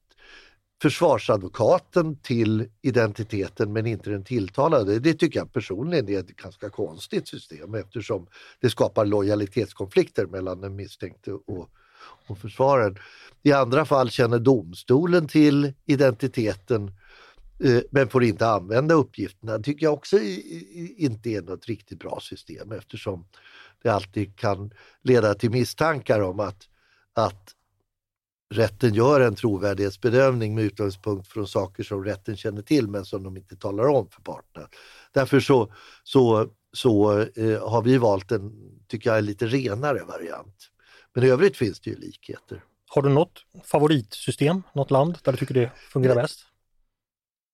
försvarsadvokaten 0.81 2.15
till 2.15 2.69
identiteten 2.81 3.73
men 3.73 3.85
inte 3.85 4.09
den 4.09 4.23
tilltalade. 4.23 4.99
Det 4.99 5.13
tycker 5.13 5.39
jag 5.39 5.53
personligen 5.53 6.09
är 6.09 6.19
ett 6.19 6.35
ganska 6.35 6.69
konstigt 6.69 7.27
system 7.27 7.73
eftersom 7.73 8.27
det 8.59 8.69
skapar 8.69 9.05
lojalitetskonflikter 9.05 10.25
mellan 10.25 10.61
den 10.61 10.75
misstänkte 10.75 11.31
och, 11.31 11.69
och 12.27 12.37
försvararen. 12.37 12.97
I 13.43 13.51
andra 13.51 13.85
fall 13.85 14.09
känner 14.09 14.39
domstolen 14.39 15.27
till 15.27 15.73
identiteten 15.85 16.91
eh, 17.63 17.81
men 17.91 18.09
får 18.09 18.23
inte 18.23 18.47
använda 18.47 18.95
uppgifterna. 18.95 19.57
Det 19.57 19.63
tycker 19.63 19.85
jag 19.85 19.93
också 19.93 20.17
inte 20.97 21.29
är 21.29 21.41
något 21.41 21.65
riktigt 21.65 21.99
bra 21.99 22.19
system 22.21 22.71
eftersom 22.71 23.27
det 23.83 23.89
alltid 23.89 24.35
kan 24.35 24.71
leda 25.03 25.33
till 25.33 25.51
misstankar 25.51 26.21
om 26.21 26.39
att, 26.39 26.67
att 27.13 27.53
rätten 28.53 28.93
gör 28.93 29.21
en 29.21 29.35
trovärdighetsbedömning 29.35 30.55
med 30.55 30.63
utgångspunkt 30.63 31.27
från 31.27 31.47
saker 31.47 31.83
som 31.83 32.03
rätten 32.03 32.37
känner 32.37 32.61
till 32.61 32.87
men 32.87 33.05
som 33.05 33.23
de 33.23 33.37
inte 33.37 33.55
talar 33.55 33.87
om 33.87 34.09
för 34.09 34.21
parterna. 34.21 34.67
Därför 35.13 35.39
så, 35.39 35.73
så 36.03 36.49
så 36.77 37.19
eh, 37.19 37.69
har 37.69 37.81
vi 37.81 37.97
valt 37.97 38.31
en, 38.31 38.51
tycker 38.87 39.13
jag, 39.13 39.23
lite 39.23 39.47
renare 39.47 40.03
variant. 40.03 40.69
Men 41.13 41.23
i 41.23 41.27
övrigt 41.27 41.57
finns 41.57 41.79
det 41.79 41.89
ju 41.89 41.95
likheter. 41.95 42.63
Har 42.89 43.01
du 43.01 43.09
något 43.09 43.45
favoritsystem, 43.63 44.63
något 44.73 44.91
land 44.91 45.17
där 45.23 45.31
du 45.31 45.37
tycker 45.37 45.53
det 45.53 45.71
fungerar 45.75 46.15
bäst? 46.15 46.39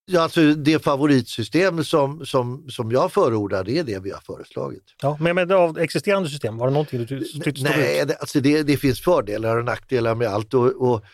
Ja, 0.06 0.20
alltså 0.20 0.54
det 0.54 0.84
favoritsystem 0.84 1.84
som, 1.84 2.26
som, 2.26 2.70
som 2.70 2.92
jag 2.92 3.12
förordar, 3.12 3.64
det 3.64 3.78
är 3.78 3.84
det 3.84 3.98
vi 3.98 4.10
har 4.10 4.20
föreslagit. 4.20 4.84
Ja, 5.02 5.16
men 5.20 5.34
med 5.34 5.52
av 5.52 5.78
existerande 5.78 6.28
system, 6.28 6.56
var 6.56 6.66
det 6.66 6.72
någonting 6.72 6.98
du 7.04 7.06
tyckte 7.24 7.62
Nej, 7.62 8.04
det, 8.06 8.16
alltså 8.16 8.40
det, 8.40 8.62
det 8.62 8.76
finns 8.76 9.00
fördelar 9.00 9.56
och 9.56 9.64
nackdelar 9.64 10.14
med 10.14 10.28
allt. 10.28 10.54
Och, 10.54 10.90
och, 10.92 11.04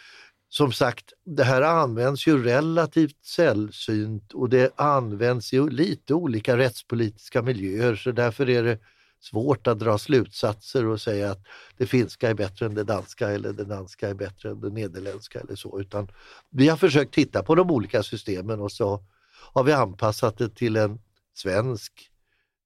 som 0.48 0.72
sagt, 0.72 1.04
det 1.26 1.44
här 1.44 1.62
används 1.62 2.26
ju 2.26 2.44
relativt 2.44 3.24
sällsynt 3.24 4.32
och 4.32 4.48
det 4.48 4.72
används 4.76 5.52
i 5.52 5.60
lite 5.60 6.14
olika 6.14 6.56
rättspolitiska 6.56 7.42
miljöer 7.42 7.96
så 7.96 8.12
därför 8.12 8.48
är 8.50 8.62
det 8.62 8.78
svårt 9.20 9.66
att 9.66 9.78
dra 9.78 9.98
slutsatser 9.98 10.86
och 10.86 11.00
säga 11.00 11.30
att 11.30 11.42
det 11.76 11.86
finska 11.86 12.30
är 12.30 12.34
bättre 12.34 12.66
än 12.66 12.74
det 12.74 12.84
danska 12.84 13.28
eller 13.28 13.52
det 13.52 13.64
danska 13.64 14.08
är 14.08 14.14
bättre 14.14 14.50
än 14.50 14.60
det 14.60 14.70
nederländska 14.70 15.40
eller 15.40 15.56
så. 15.56 15.80
Utan 15.80 16.10
vi 16.50 16.68
har 16.68 16.76
försökt 16.76 17.14
titta 17.14 17.42
på 17.42 17.54
de 17.54 17.70
olika 17.70 18.02
systemen 18.02 18.60
och 18.60 18.72
så 18.72 19.04
har 19.52 19.64
vi 19.64 19.72
anpassat 19.72 20.38
det 20.38 20.54
till 20.54 20.76
en 20.76 21.00
svensk 21.34 22.10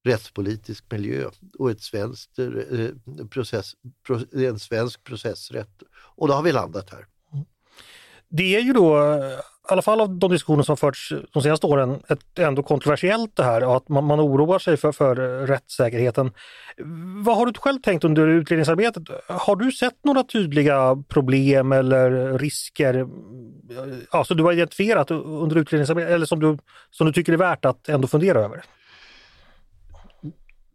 rättspolitisk 0.04 0.84
miljö 0.90 1.30
och 1.58 1.70
ett 1.70 1.82
svenskt, 1.82 2.38
eh, 2.38 3.26
process, 3.30 3.72
en 4.32 4.58
svensk 4.58 5.04
processrätt. 5.04 5.82
Och 5.92 6.28
då 6.28 6.34
har 6.34 6.42
vi 6.42 6.52
landat 6.52 6.90
här. 6.90 7.06
Mm. 7.32 7.44
Det 8.28 8.56
är 8.56 8.60
ju 8.60 8.72
då 8.72 9.20
i 9.70 9.72
alla 9.72 9.82
fall 9.82 10.00
av 10.00 10.18
de 10.18 10.30
diskussioner 10.30 10.62
som 10.62 10.76
förts 10.76 11.12
de 11.32 11.42
senaste 11.42 11.66
åren, 11.66 12.02
ett, 12.08 12.38
ändå 12.38 12.62
kontroversiellt 12.62 13.36
det 13.36 13.44
här 13.44 13.64
och 13.64 13.76
att 13.76 13.88
man, 13.88 14.04
man 14.04 14.20
oroar 14.20 14.58
sig 14.58 14.76
för, 14.76 14.92
för 14.92 15.16
rättssäkerheten. 15.46 16.32
Vad 17.24 17.36
har 17.36 17.46
du 17.46 17.52
själv 17.52 17.80
tänkt 17.80 18.04
under 18.04 18.28
utredningsarbetet? 18.28 19.02
Har 19.28 19.56
du 19.56 19.72
sett 19.72 20.04
några 20.04 20.22
tydliga 20.22 21.04
problem 21.08 21.72
eller 21.72 22.38
risker 22.38 23.06
alltså 24.10 24.34
du 24.34 24.42
har 24.42 24.52
identifierat 24.52 25.10
under 25.10 25.56
utredningsarbetet 25.56 26.10
eller 26.10 26.26
som 26.26 26.40
du, 26.40 26.58
som 26.90 27.06
du 27.06 27.12
tycker 27.12 27.32
är 27.32 27.36
värt 27.36 27.64
att 27.64 27.88
ändå 27.88 28.08
fundera 28.08 28.38
över? 28.38 28.64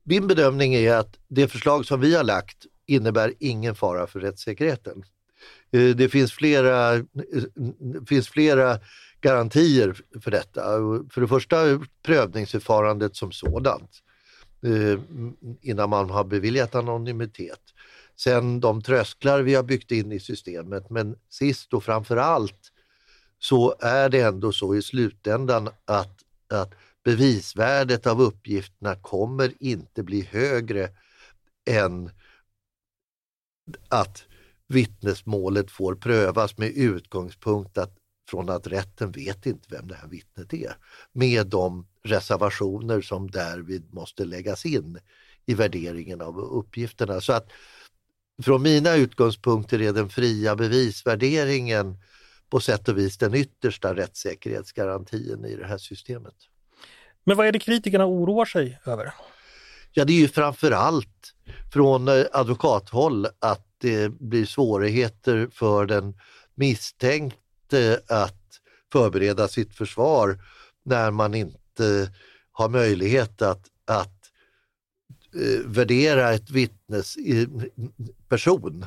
Min 0.04 0.28
bedömning 0.28 0.74
är 0.74 0.96
att 0.96 1.18
det 1.28 1.48
förslag 1.48 1.86
som 1.86 2.02
vi 2.02 2.16
har 2.16 2.24
lagt 2.24 2.58
innebär 2.88 3.34
ingen 3.40 3.76
fara 3.76 4.08
för 4.08 4.20
rättssäkerheten. 4.20 5.04
Eh, 5.72 5.96
det 5.96 6.10
finns 6.10 6.32
flera, 6.32 6.96
eh, 6.96 7.04
finns 8.08 8.30
flera 8.30 8.80
garantier 9.22 10.02
för 10.22 10.32
detta. 10.32 10.62
För 11.12 11.22
det 11.22 11.28
första 11.28 11.58
prövningsförfarandet 12.04 13.16
som 13.16 13.32
sådant 13.32 13.92
eh, 14.64 15.00
innan 15.62 15.90
man 15.90 16.10
har 16.10 16.24
beviljat 16.24 16.76
anonymitet. 16.76 17.62
Sen 18.16 18.60
de 18.60 18.82
trösklar 18.82 19.42
vi 19.42 19.56
har 19.56 19.64
byggt 19.64 19.92
in 19.92 20.12
i 20.12 20.20
systemet 20.20 20.90
men 20.90 21.16
sist 21.30 21.74
och 21.74 21.84
framför 21.84 22.18
allt 22.18 22.72
så 23.40 23.76
är 23.80 24.10
det 24.10 24.22
ändå 24.22 24.52
så 24.52 24.76
i 24.76 24.82
slutändan 24.82 25.70
att, 25.86 26.18
att 26.54 26.74
bevisvärdet 27.04 28.08
av 28.08 28.22
uppgifterna 28.22 28.96
kommer 28.96 29.54
inte 29.60 30.04
bli 30.04 30.22
högre 30.22 30.90
än 31.70 32.12
att 33.88 34.24
vittnesmålet 34.70 35.72
får 35.72 35.96
prövas 35.96 36.58
med 36.58 36.70
utgångspunkt 36.70 37.78
att, 37.78 37.94
från 38.30 38.50
att 38.50 38.68
rätten 38.68 39.12
vet 39.12 39.46
inte 39.46 39.68
vem 39.70 39.88
det 39.88 39.96
här 39.96 40.08
vittnet 40.08 40.54
är. 40.54 40.76
Med 41.14 41.48
de 41.48 41.88
reservationer 42.04 43.02
som 43.02 43.32
därvid 43.32 43.94
måste 43.94 44.26
läggas 44.26 44.66
in 44.66 45.00
i 45.46 45.54
värderingen 45.54 46.22
av 46.22 46.40
uppgifterna. 46.40 47.22
Så 47.22 47.34
att 47.34 47.50
från 48.44 48.62
mina 48.62 48.96
utgångspunkter 48.96 49.82
är 49.82 49.94
den 49.94 50.10
fria 50.10 50.56
bevisvärderingen 50.56 51.98
på 52.50 52.60
sätt 52.60 52.90
och 52.90 52.98
vis 52.98 53.18
den 53.18 53.36
yttersta 53.36 53.96
rättssäkerhetsgarantin 53.96 55.46
i 55.46 55.56
det 55.56 55.68
här 55.68 55.78
systemet. 55.78 56.36
Men 57.24 57.38
vad 57.38 57.48
är 57.48 57.52
det 57.52 57.60
kritikerna 57.60 58.06
oroar 58.06 58.46
sig 58.46 58.80
över? 58.86 59.14
Ja, 59.92 60.06
det 60.06 60.14
är 60.14 60.20
ju 60.20 60.28
framförallt 60.28 61.34
från 61.74 62.08
eh, 62.08 62.26
advokathåll 62.32 63.28
att 63.40 63.69
det 63.80 64.10
blir 64.10 64.46
svårigheter 64.46 65.50
för 65.52 65.86
den 65.86 66.14
misstänkte 66.56 68.02
att 68.08 68.60
förbereda 68.92 69.48
sitt 69.48 69.76
försvar 69.76 70.40
när 70.86 71.12
man 71.12 71.34
inte 71.34 72.12
har 72.52 72.70
möjlighet 72.70 73.42
att, 73.42 73.66
att 73.86 74.32
eh, 75.36 75.66
värdera 75.66 76.34
ett 76.34 76.50
vittnes 76.50 77.18
person 78.28 78.86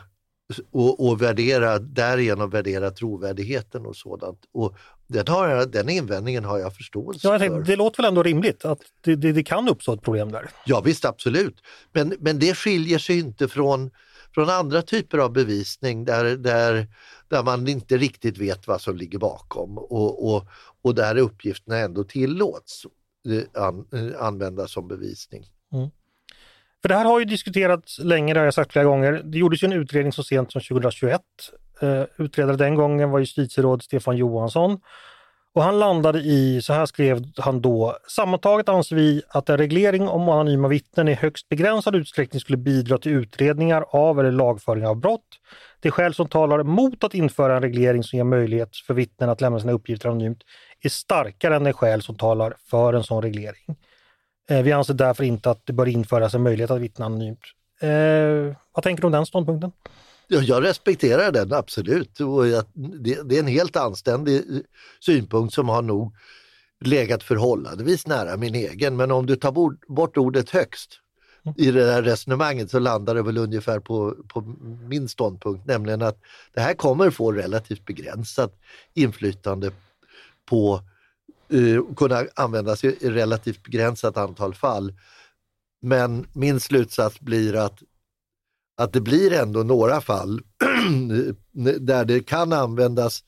och, 0.70 1.07
och 1.07 1.22
värdera, 1.22 1.78
därigenom 1.78 2.50
värdera 2.50 2.90
trovärdigheten 2.90 3.87
och 3.87 3.96
sådant. 3.96 4.38
Och 4.52 4.76
den, 5.07 5.28
har 5.28 5.48
jag, 5.48 5.70
den 5.70 5.88
invändningen 5.88 6.44
har 6.44 6.59
jag 6.59 6.76
förståelse 6.76 7.28
ja, 7.28 7.33
jag 7.33 7.40
tänkte, 7.40 7.61
för. 7.61 7.66
Det 7.66 7.76
låter 7.76 8.02
väl 8.02 8.09
ändå 8.09 8.22
rimligt 8.22 8.64
att 8.64 8.78
det, 9.00 9.16
det, 9.16 9.33
det, 9.33 9.42
kan 9.42 9.68
uppstå 9.68 9.92
ett 9.92 10.02
problem 10.02 10.33
där? 10.33 10.50
Ja 10.66 10.81
visst, 10.81 11.05
absolut. 11.05 11.57
Men, 11.92 12.14
men 12.20 12.38
det 12.38 12.55
skiljer 12.55 12.98
sig 12.98 13.18
inte 13.18 13.48
från 13.48 13.90
från 14.35 14.51
andra 14.51 14.83
typer 14.83 15.18
av 15.18 15.33
bevisning 15.33 16.05
där, 16.05 16.37
där, 16.37 16.87
där 17.29 17.42
man 17.42 17.68
inte 17.68 17.97
riktigt 17.97 18.38
vet 18.38 18.66
vad 18.66 18.81
som 18.81 18.97
ligger 18.97 19.18
bakom 19.18 19.79
och, 19.79 20.35
och, 20.35 20.47
och 20.83 20.95
där 20.95 21.18
uppgifterna 21.18 21.79
ändå 21.79 22.05
tillåts 22.05 22.87
eh, 23.29 23.62
an, 23.62 23.87
eh, 23.92 24.27
användas 24.27 24.73
som 24.73 24.88
bevisning. 24.88 25.45
Mm. 25.73 25.90
För 26.83 26.88
det 26.88 26.95
här 26.95 27.05
har 27.05 27.18
ju 27.18 27.25
diskuterats 27.25 27.99
länge, 27.99 28.35
det 28.35 28.40
har 28.40 28.45
jag 28.45 28.55
sagt 28.55 28.73
flera 28.73 28.85
gånger. 28.85 29.23
Det 29.25 29.38
gjordes 29.38 29.62
ju 29.62 29.66
en 29.66 29.73
utredning 29.73 30.12
så 30.12 30.23
sent 30.23 30.53
som 30.53 30.61
2021. 30.61 31.21
Eh, 31.81 32.05
utredare 32.16 32.57
den 32.57 32.75
gången 32.75 33.11
var 33.11 33.18
justitieråd 33.18 33.83
Stefan 33.83 34.16
Johansson 34.16 34.81
och 35.55 35.62
han 35.62 35.79
landade 35.79 36.19
i, 36.19 36.62
så 36.62 36.73
här 36.73 36.87
skrev 36.87 37.25
han 37.37 37.61
då, 37.61 37.97
sammantaget 38.09 38.69
anser 38.69 38.97
vi 38.97 39.23
att 39.29 39.49
en 39.49 39.59
reglering 39.59 40.09
om 40.09 40.29
anonyma 40.29 40.69
vittnen 40.69 41.09
i 41.09 41.15
högst 41.15 41.49
begränsad 41.49 41.97
utsträckning 41.97 42.41
skulle 42.41 42.59
bidra 42.59 42.99
till 42.99 43.12
utredningar 43.12 43.85
av 43.88 44.21
eller 44.21 44.33
lagföring 44.33 44.87
av 44.87 44.97
brott. 44.97 45.27
Det 45.81 45.91
skäl 45.91 46.15
som 46.15 46.29
talar 46.29 46.62
mot 46.62 47.05
att 47.05 47.15
införa 47.15 47.57
en 47.57 47.62
reglering 47.62 48.03
som 48.03 48.17
ger 48.17 48.25
möjlighet 48.25 48.77
för 48.77 48.95
vittnen 48.95 49.31
att 49.31 49.41
lämna 49.41 49.61
sina 49.61 49.73
uppgifter 49.73 50.09
anonymt 50.09 50.43
är 50.83 50.88
starkare 50.88 51.57
än 51.57 51.65
det 51.65 51.73
skäl 51.73 52.03
som 52.03 52.17
talar 52.17 52.55
för 52.71 52.93
en 52.93 53.05
sån 53.05 53.23
reglering. 53.23 53.77
Eh, 54.51 54.62
vi 54.62 54.73
anser 54.73 54.95
därför 54.95 55.25
inte 55.25 55.51
att 55.51 55.67
det 55.67 55.73
bör 55.73 55.88
införas 55.88 56.35
en 56.35 56.43
möjlighet 56.43 56.71
att 56.71 56.81
vittna 56.81 57.07
anonymt. 57.07 57.41
Eh, 57.81 58.57
vad 58.75 58.83
tänker 58.83 59.01
du 59.01 59.07
om 59.07 59.12
den 59.12 59.27
ståndpunkten? 59.27 59.73
Jag 60.28 60.64
respekterar 60.64 61.32
den 61.32 61.52
absolut 61.52 62.20
och 62.20 62.48
jag, 62.48 62.64
det, 62.74 63.28
det, 63.28 63.37
är 63.37 63.40
en 63.40 63.46
helt 63.46 63.76
anständig 63.76 64.37
eh, 64.37 64.61
synpunkt 65.00 65.54
som 65.54 65.68
har 65.68 65.82
nog 65.82 66.16
legat 66.80 67.22
förhållandevis 67.22 68.06
nära 68.06 68.37
min 68.37 68.54
egen. 68.54 68.96
Men 68.96 69.11
om 69.11 69.26
du 69.26 69.37
tar 69.37 69.52
bort 69.92 70.16
ordet 70.16 70.50
högst 70.50 70.98
i 71.56 71.70
det 71.70 71.92
här 71.92 72.02
resonemanget 72.02 72.70
så 72.70 72.78
landar 72.78 73.14
det 73.14 73.22
väl 73.22 73.38
ungefär 73.38 73.80
på, 73.80 74.16
på 74.28 74.40
min 74.88 75.08
ståndpunkt, 75.08 75.66
nämligen 75.66 76.02
att 76.02 76.18
det 76.54 76.61
här 76.61 76.74
kommer 76.74 77.11
få 77.11 77.32
relativt 77.32 77.85
begränsat 77.85 78.61
inflytande 78.94 79.72
på 80.46 80.80
uh, 81.54 81.94
kunna 81.94 82.24
användas 82.35 82.85
i 82.85 83.11
relativt 83.11 83.62
begränsat 83.62 84.16
antal 84.16 84.54
fall. 84.54 84.94
Men 85.80 86.26
min 86.32 86.61
slutsats 86.61 87.20
blir 87.20 87.56
att 87.56 87.82
att 88.83 88.92
det 88.92 89.01
blir 89.01 89.33
ändå 89.33 89.62
några 89.62 90.01
fall 90.01 90.40
där 91.81 92.05
det 92.05 92.21
kan 92.21 92.53
användas 92.53 93.25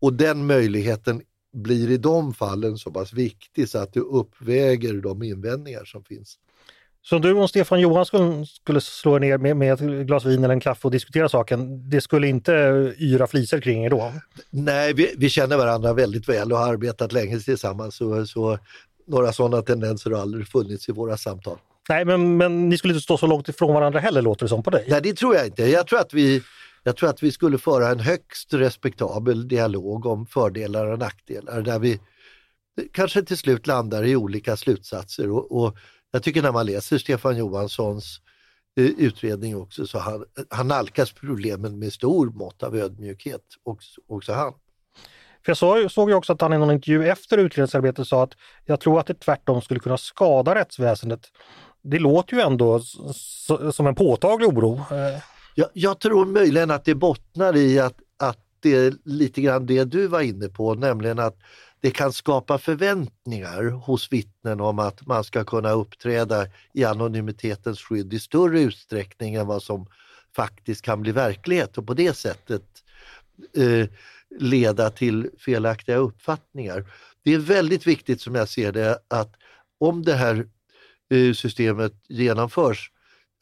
och 0.00 0.12
den 0.12 0.46
möjligheten 0.46 1.22
blir 1.52 1.90
i 1.90 1.96
de 1.96 2.34
fallen 2.34 2.78
så 2.78 2.90
pass 2.90 3.12
viktig 3.12 3.68
så 3.68 3.78
att 3.78 3.92
det 3.92 4.00
uppväger 4.00 4.94
de 4.94 5.22
invändningar 5.22 5.84
som 5.84 6.04
finns. 6.04 6.38
Så 7.04 7.18
du 7.18 7.32
och 7.32 7.50
Stefan 7.50 7.80
Johansson 7.80 8.46
skulle 8.46 8.80
slå 8.80 9.16
er 9.16 9.20
ner 9.20 9.38
med, 9.38 9.56
med 9.56 9.72
ett 9.72 10.06
glas 10.06 10.24
vin 10.24 10.44
eller 10.44 10.54
en 10.54 10.60
kaffe 10.60 10.88
och 10.88 10.90
diskutera 10.90 11.28
saken, 11.28 11.90
det 11.90 12.00
skulle 12.00 12.28
inte 12.28 12.52
yra 12.98 13.26
flisor 13.26 13.60
kring 13.60 13.84
er 13.84 13.90
då? 13.90 14.12
Nej, 14.50 14.94
vi, 14.94 15.14
vi, 15.18 15.28
känner 15.28 15.56
varandra 15.56 15.92
väldigt 15.92 16.28
väl 16.28 16.52
och 16.52 16.58
har 16.58 16.72
arbetat 16.72 17.12
länge 17.12 17.40
tillsammans 17.40 17.96
så, 17.96 18.26
så 18.26 18.58
några 19.06 19.32
sådana 19.32 19.62
tendenser 19.62 20.10
har 20.10 20.20
aldrig 20.20 20.48
funnits 20.48 20.88
i 20.88 20.92
våra 20.92 21.16
samtal. 21.16 21.58
Nej, 21.88 22.04
men, 22.04 22.36
men 22.36 22.68
ni 22.68 22.78
skulle 22.78 22.92
inte 22.92 23.02
stå 23.02 23.16
så 23.18 23.26
långt 23.26 23.48
ifrån 23.48 23.74
varandra 23.74 24.00
heller 24.00 24.22
låter 24.22 24.44
det 24.44 24.48
som 24.48 24.62
på 24.62 24.70
dig. 24.70 24.86
Nej, 24.88 25.00
det 25.02 25.16
tror 25.16 25.34
jag 25.34 25.46
inte. 25.46 25.62
Jag 25.62 25.86
tror 25.86 26.00
att 26.00 26.14
vi, 26.14 26.42
jag 26.82 26.96
tror 26.96 27.10
att 27.10 27.22
vi 27.22 27.32
skulle 27.32 27.58
föra 27.58 27.88
en 27.88 28.00
högst 28.00 28.54
respektabel 28.54 29.48
dialog 29.48 30.06
om 30.06 30.26
fördelar 30.26 30.86
och 30.86 30.98
nackdelar 30.98 31.62
där 31.62 31.78
vi 31.78 32.00
kanske 32.92 33.22
till 33.22 33.38
slut 33.38 33.66
landar 33.66 34.04
i 34.04 34.16
olika 34.16 34.56
slutsatser. 34.56 35.30
Och, 35.30 35.62
och 35.62 35.76
jag 36.10 36.22
tycker 36.22 36.42
när 36.42 36.52
man 36.52 36.66
läser 36.66 36.98
Stefan 36.98 37.36
Johanssons 37.36 38.20
eh, 38.76 38.84
utredning 38.84 39.56
också 39.56 39.86
så 39.86 39.98
han, 39.98 40.24
han 40.50 40.68
nalkas 40.68 41.12
problemen 41.12 41.78
med 41.78 41.92
stor 41.92 42.26
mått 42.26 42.62
av 42.62 42.76
ödmjukhet, 42.76 43.44
också, 43.62 44.00
också 44.08 44.32
han. 44.32 44.52
För 45.44 45.50
jag 45.50 45.56
såg, 45.56 45.90
såg 45.90 46.10
ju 46.10 46.14
också 46.14 46.32
att 46.32 46.40
han 46.40 46.52
i 46.52 46.58
någon 46.58 46.70
intervju 46.70 47.08
efter 47.08 47.38
utredningsarbetet 47.38 48.08
sa 48.08 48.22
att 48.22 48.32
jag 48.64 48.80
tror 48.80 49.00
att 49.00 49.06
det 49.06 49.14
tvärtom 49.14 49.62
skulle 49.62 49.80
kunna 49.80 49.98
skada 49.98 50.54
rättsväsendet 50.54 51.20
det 51.82 51.98
låter 51.98 52.36
ju 52.36 52.42
ändå 52.42 52.80
som 53.72 53.86
en 53.86 53.94
påtaglig 53.94 54.48
oro. 54.48 54.80
Jag, 55.54 55.68
jag 55.72 55.98
tror 55.98 56.26
möjligen 56.26 56.70
att 56.70 56.84
det 56.84 56.94
bottnar 56.94 57.56
i 57.56 57.78
att, 57.78 57.96
att 58.16 58.38
det 58.60 58.74
är 58.74 58.94
lite 59.04 59.42
grann 59.42 59.66
det 59.66 59.84
du 59.84 60.06
var 60.06 60.20
inne 60.20 60.48
på, 60.48 60.74
nämligen 60.74 61.18
att 61.18 61.36
det 61.80 61.90
kan 61.90 62.12
skapa 62.12 62.58
förväntningar 62.58 63.62
hos 63.64 64.12
vittnen 64.12 64.60
om 64.60 64.78
att 64.78 65.06
man 65.06 65.24
ska 65.24 65.44
kunna 65.44 65.70
uppträda 65.70 66.46
i 66.72 66.84
anonymitetens 66.84 67.80
skydd 67.80 68.12
i 68.14 68.20
större 68.20 68.60
utsträckning 68.60 69.34
än 69.34 69.46
vad 69.46 69.62
som 69.62 69.86
faktiskt 70.36 70.82
kan 70.82 71.02
bli 71.02 71.12
verklighet 71.12 71.78
och 71.78 71.86
på 71.86 71.94
det 71.94 72.16
sättet 72.16 72.62
eh, 73.56 73.88
leda 74.40 74.90
till 74.90 75.30
felaktiga 75.38 75.96
uppfattningar. 75.96 76.84
Det 77.24 77.34
är 77.34 77.38
väldigt 77.38 77.86
viktigt 77.86 78.20
som 78.20 78.34
jag 78.34 78.48
ser 78.48 78.72
det 78.72 78.98
att 79.08 79.34
om 79.80 80.02
det 80.02 80.14
här 80.14 80.48
systemet 81.34 81.92
genomförs, 82.08 82.90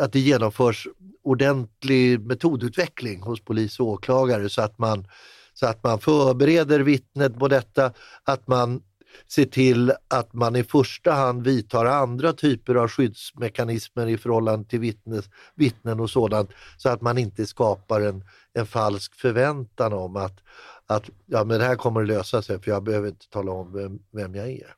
att 0.02 0.12
det 0.12 0.20
genomförs 0.20 0.88
ordentlig 1.22 2.20
metodutveckling 2.20 3.22
hos 3.22 3.40
polis 3.40 3.80
och 3.80 3.86
åklagare 3.86 4.48
så 4.48 4.62
att 4.62 4.78
man, 4.78 5.06
så 5.54 5.66
att 5.66 5.84
man 5.84 6.00
förbereder 6.00 6.80
vittnet 6.80 7.38
på 7.38 7.48
detta, 7.48 7.92
att 8.24 8.48
man 8.48 8.82
ser 9.28 9.44
till 9.44 9.92
att 10.08 10.32
man 10.32 10.56
i 10.56 10.64
första 10.64 11.12
hand 11.12 11.44
vidtar 11.44 11.84
andra 11.84 12.32
typer 12.32 12.74
av 12.74 12.88
skyddsmekanismer 12.88 14.06
i 14.06 14.18
förhållande 14.18 14.68
till 14.68 14.80
vittnes, 14.80 15.24
vittnen 15.54 16.00
och 16.00 16.10
sådant 16.10 16.50
så 16.76 16.88
att 16.88 17.00
man 17.00 17.18
inte 17.18 17.46
skapar 17.46 18.00
en, 18.00 18.24
en 18.52 18.66
falsk 18.66 19.14
förväntan 19.14 19.92
om 19.92 20.16
att, 20.16 20.40
att 20.86 21.10
ja, 21.26 21.44
men 21.44 21.58
det 21.58 21.64
här 21.64 21.76
kommer 21.76 22.02
att 22.02 22.08
lösa 22.08 22.42
sig 22.42 22.62
för 22.62 22.70
jag 22.70 22.82
behöver 22.82 23.08
inte 23.08 23.28
tala 23.28 23.52
om 23.52 23.72
vem, 23.72 23.98
vem 24.12 24.34
jag 24.34 24.48
är. 24.48 24.74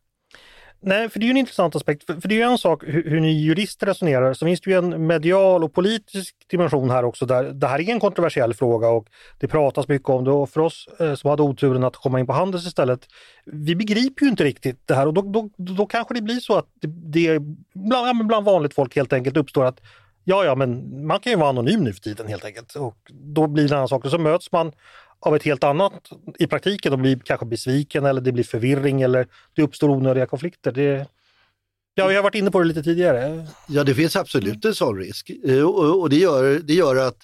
Nej, 0.84 1.08
för 1.08 1.18
det 1.18 1.24
är 1.24 1.26
ju 1.26 1.30
en 1.30 1.36
intressant 1.36 1.76
aspekt. 1.76 2.06
För, 2.06 2.20
för 2.20 2.28
det 2.28 2.34
är 2.34 2.36
ju 2.36 2.52
en 2.52 2.58
sak 2.58 2.82
hur, 2.86 3.10
hur, 3.10 3.20
ni 3.20 3.32
jurister 3.32 3.86
resonerar, 3.86 4.34
så 4.34 4.46
finns 4.46 4.60
det 4.60 4.70
ju 4.70 4.76
en 4.76 5.06
medial 5.06 5.64
och 5.64 5.74
politisk 5.74 6.36
dimension 6.50 6.90
här 6.90 7.04
också 7.04 7.26
där 7.26 7.44
det 7.44 7.66
här 7.66 7.80
är 7.80 7.88
en 7.88 8.00
kontroversiell 8.00 8.54
fråga 8.54 8.88
och 8.88 9.06
det 9.38 9.48
pratas 9.48 9.88
mycket 9.88 10.08
om 10.08 10.24
det 10.24 10.30
och 10.30 10.50
för 10.50 10.60
oss 10.60 10.88
eh, 11.00 11.14
som 11.14 11.30
hade 11.30 11.42
oturen 11.42 11.84
att 11.84 11.96
komma 11.96 12.20
in 12.20 12.26
på 12.26 12.32
Handels 12.32 12.66
istället, 12.66 13.06
vi 13.44 13.76
begriper 13.76 14.24
ju 14.24 14.30
inte 14.30 14.44
riktigt 14.44 14.88
det 14.88 14.94
här 14.94 15.06
och 15.06 15.14
då, 15.14 15.22
då, 15.22 15.50
då 15.56 15.86
kanske 15.86 16.14
det 16.14 16.22
blir 16.22 16.40
så 16.40 16.56
att 16.58 16.66
det, 16.80 16.88
det 16.88 17.38
bland, 17.74 18.08
ja, 18.08 18.24
bland 18.24 18.46
vanligt 18.46 18.74
folk 18.74 18.96
helt 18.96 19.12
enkelt 19.12 19.36
uppstår 19.36 19.64
att 19.64 19.80
ja, 20.24 20.44
ja, 20.44 20.54
men 20.54 21.06
man 21.06 21.20
kan 21.20 21.32
ju 21.32 21.38
vara 21.38 21.48
anonym 21.48 21.84
nu 21.84 21.92
för 21.92 22.00
tiden 22.00 22.28
helt 22.28 22.44
enkelt 22.44 22.74
och 22.74 22.96
då 23.10 23.46
blir 23.46 23.68
det 23.68 23.74
en 23.74 23.76
annan 23.76 23.88
sak. 23.88 24.04
Och 24.04 24.10
så 24.10 24.18
möts 24.18 24.52
man 24.52 24.72
av 25.22 25.36
ett 25.36 25.42
helt 25.42 25.64
annat 25.64 26.10
i 26.38 26.46
praktiken 26.46 26.92
och 26.92 26.98
blir 26.98 27.16
kanske 27.24 27.46
besviken 27.46 28.04
eller 28.04 28.20
det 28.20 28.32
blir 28.32 28.44
förvirring 28.44 29.02
eller 29.02 29.26
det 29.54 29.62
uppstår 29.62 29.88
onödiga 29.90 30.26
konflikter. 30.26 30.72
Det, 30.72 31.06
ja, 31.94 32.06
vi 32.06 32.14
har 32.14 32.22
varit 32.22 32.34
inne 32.34 32.50
på 32.50 32.58
det 32.58 32.64
lite 32.64 32.82
tidigare. 32.82 33.46
Ja, 33.68 33.84
det 33.84 33.94
finns 33.94 34.16
absolut 34.16 34.64
en 34.64 34.74
sån 34.74 34.98
risk 34.98 35.30
eh, 35.44 35.64
och 35.64 36.10
det 36.10 36.16
gör, 36.16 36.58
det 36.58 36.74
gör 36.74 36.96
att, 36.96 37.18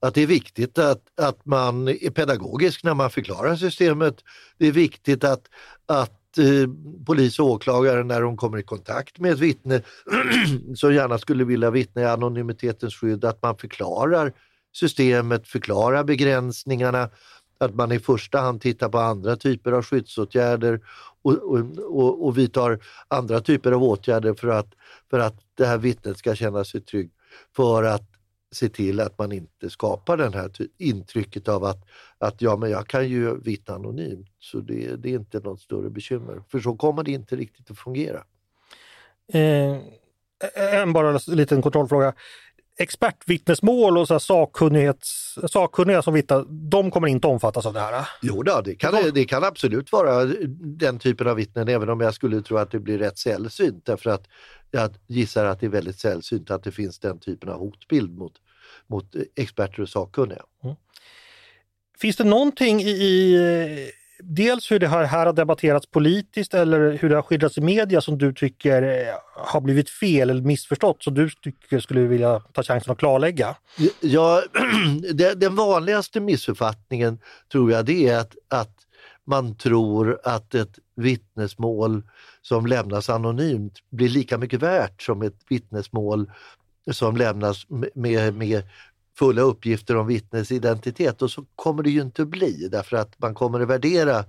att 0.00 0.14
det 0.14 0.22
är 0.22 0.26
viktigt 0.26 0.78
att, 0.78 1.02
att 1.20 1.46
man 1.46 1.88
är 1.88 2.10
pedagogisk 2.10 2.84
när 2.84 2.94
man 2.94 3.10
förklarar 3.10 3.56
systemet. 3.56 4.14
Det 4.58 4.66
är 4.66 4.72
viktigt 4.72 5.24
att, 5.24 5.42
att 5.86 6.38
eh, 6.38 6.70
polis 7.06 7.38
och 7.38 7.46
åklagare 7.46 8.04
när 8.04 8.20
de 8.20 8.36
kommer 8.36 8.58
i 8.58 8.62
kontakt 8.62 9.18
med 9.18 9.32
ett 9.32 9.38
vittne 9.38 9.82
som 10.76 10.94
gärna 10.94 11.18
skulle 11.18 11.44
vilja 11.44 11.70
vittna 11.70 12.02
i 12.02 12.04
anonymitetens 12.04 12.94
skydd, 12.94 13.24
att 13.24 13.42
man 13.42 13.56
förklarar 13.56 14.32
systemet, 14.74 15.48
förklara 15.48 16.04
begränsningarna, 16.04 17.10
att 17.58 17.74
man 17.74 17.92
i 17.92 17.98
första 17.98 18.40
hand 18.40 18.60
tittar 18.60 18.88
på 18.88 18.98
andra 18.98 19.36
typer 19.36 19.72
av 19.72 19.82
skyddsåtgärder 19.82 20.80
och, 21.22 21.32
och, 21.32 21.60
och, 21.78 22.26
och 22.26 22.38
vidtar 22.38 22.78
andra 23.08 23.40
typer 23.40 23.72
av 23.72 23.82
åtgärder 23.82 24.34
för 24.34 24.48
att, 24.48 24.74
för 25.10 25.18
att 25.18 25.34
det 25.54 25.66
här 25.66 25.78
vittnet 25.78 26.18
ska 26.18 26.34
känna 26.34 26.64
sig 26.64 26.80
trygg. 26.80 27.10
För 27.56 27.82
att 27.82 28.10
se 28.52 28.68
till 28.68 29.00
att 29.00 29.18
man 29.18 29.32
inte 29.32 29.70
skapar 29.70 30.16
det 30.16 30.34
här 30.34 30.50
intrycket 30.78 31.48
av 31.48 31.64
att, 31.64 31.84
att 32.18 32.42
ja, 32.42 32.56
men 32.56 32.70
jag 32.70 32.86
kan 32.86 33.08
ju 33.08 33.40
vittna 33.40 33.74
anonymt 33.74 34.28
så 34.38 34.58
det, 34.58 34.96
det 34.96 35.08
är 35.08 35.14
inte 35.14 35.40
något 35.40 35.60
större 35.60 35.90
bekymmer. 35.90 36.42
För 36.48 36.60
så 36.60 36.76
kommer 36.76 37.02
det 37.02 37.10
inte 37.10 37.36
riktigt 37.36 37.70
att 37.70 37.78
fungera. 37.78 38.24
Eh, 39.32 39.76
en 40.54 40.92
bara 40.92 41.18
liten 41.26 41.62
kontrollfråga 41.62 42.14
expertvittnesmål 42.78 43.98
och 43.98 44.08
så 44.08 44.20
sakkunnighets, 44.20 45.38
sakkunniga 45.48 46.02
som 46.02 46.14
vittnar, 46.14 46.44
de 46.48 46.90
kommer 46.90 47.08
inte 47.08 47.26
omfattas 47.26 47.66
av 47.66 47.74
det 47.74 47.80
här? 47.80 48.08
Jo 48.22 48.42
då, 48.42 48.60
det 48.60 48.74
kan, 48.74 48.94
det 49.14 49.24
kan 49.24 49.44
absolut 49.44 49.92
vara 49.92 50.24
den 50.78 50.98
typen 50.98 51.28
av 51.28 51.36
vittnen, 51.36 51.68
även 51.68 51.88
om 51.88 52.00
jag 52.00 52.14
skulle 52.14 52.42
tro 52.42 52.56
att 52.56 52.70
det 52.70 52.78
blir 52.78 52.98
rätt 52.98 53.18
sällsynt. 53.18 53.86
Därför 53.86 54.10
att 54.10 54.26
jag 54.70 54.90
gissar 55.06 55.44
att 55.44 55.60
det 55.60 55.66
är 55.66 55.70
väldigt 55.70 55.98
sällsynt 55.98 56.50
att 56.50 56.62
det 56.62 56.72
finns 56.72 56.98
den 56.98 57.18
typen 57.18 57.48
av 57.48 57.58
hotbild 57.58 58.18
mot, 58.18 58.32
mot 58.86 59.14
experter 59.36 59.82
och 59.82 59.88
sakkunniga. 59.88 60.42
Mm. 60.64 60.76
Finns 61.98 62.16
det 62.16 62.24
någonting 62.24 62.80
i, 62.80 62.90
i 62.90 63.90
dels 64.26 64.70
hur 64.70 64.78
det 64.78 64.88
här, 64.88 65.04
här 65.04 65.26
har 65.26 65.32
debatterats 65.32 65.86
politiskt 65.86 66.54
eller 66.54 66.98
hur 67.00 67.08
det 67.08 67.14
har 67.14 67.22
skildrats 67.22 67.58
i 67.58 67.60
media 67.60 68.00
som 68.00 68.18
du 68.18 68.32
tycker 68.32 68.82
eh, 68.82 69.14
har 69.36 69.60
blivit 69.60 69.90
fel 69.90 70.30
eller 70.30 70.42
missförstått 70.42 71.02
som 71.02 71.14
du 71.14 71.30
tycker 71.30 71.80
skulle 71.80 72.00
vilja 72.00 72.40
ta 72.40 72.62
chansen 72.62 72.92
att 72.92 72.98
klarlägga? 72.98 73.56
Ja, 74.00 74.42
den 75.36 75.56
vanligaste 75.56 76.20
missuppfattningen 76.20 77.18
tror 77.52 77.72
jag 77.72 77.84
det 77.84 78.08
är 78.08 78.18
att, 78.18 78.36
att 78.48 78.76
man 79.26 79.56
tror 79.56 80.20
att 80.24 80.54
ett 80.54 80.78
vittnesmål 80.96 82.02
som 82.42 82.66
lämnas 82.66 83.10
anonymt 83.10 83.78
blir 83.90 84.08
lika 84.08 84.38
mycket 84.38 84.62
värt 84.62 85.02
som 85.02 85.22
ett 85.22 85.38
vittnesmål 85.48 86.30
som 86.90 87.16
lämnas 87.16 87.66
med, 87.94 88.34
med 88.34 88.62
fulla 89.18 89.42
uppgifter 89.42 89.96
om 89.96 90.06
vittnets 90.06 90.52
identitet 90.52 91.22
och 91.22 91.30
så 91.30 91.44
kommer 91.54 91.82
det 91.82 91.90
ju 91.90 92.00
inte 92.00 92.24
bli 92.24 92.68
därför 92.68 92.96
att 92.96 93.18
man 93.18 93.34
kommer 93.34 93.60
att 93.60 93.68
värdera 93.68 94.24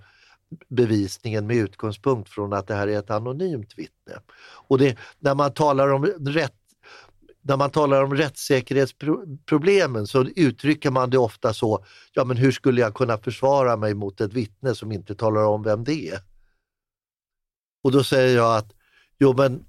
bevisningen 0.68 1.48
med 1.48 1.58
utgångspunkt 1.58 2.30
från 2.30 2.54
att 2.54 2.68
det 2.68 2.76
här 2.76 2.88
är 2.88 3.00
ett 3.00 3.12
anonymt 3.12 3.78
vittne. 3.78 4.14
Och 4.68 4.78
det, 4.78 4.98
när 5.20 5.36
man 5.36 5.54
talar 5.54 5.90
om 5.90 6.06
rätt 6.06 6.54
när 7.48 7.58
man 7.58 7.70
talar 7.70 8.04
om 8.04 8.16
rättssäkerhetsproblemen 8.16 10.08
så 10.08 10.24
uttrycker 10.36 10.92
man 10.92 11.10
det 11.10 11.18
ofta 11.18 11.54
så, 11.54 11.86
ja 12.14 12.26
men 12.26 12.38
hur 12.38 12.52
skulle 12.52 12.82
jag 12.82 12.94
kunna 12.94 13.18
försvara 13.18 13.78
mig 13.78 13.94
mot 13.94 14.22
ett 14.22 14.34
vittne 14.34 14.76
som 14.76 14.92
inte 14.92 15.16
talar 15.16 15.46
om 15.46 15.64
vem 15.64 15.84
det 15.84 16.10
är? 16.10 16.20
Och 17.84 17.92
då 17.92 18.04
säger 18.04 18.36
jag 18.36 18.58
att, 18.58 18.74
jo 19.20 19.34
men 19.38 19.66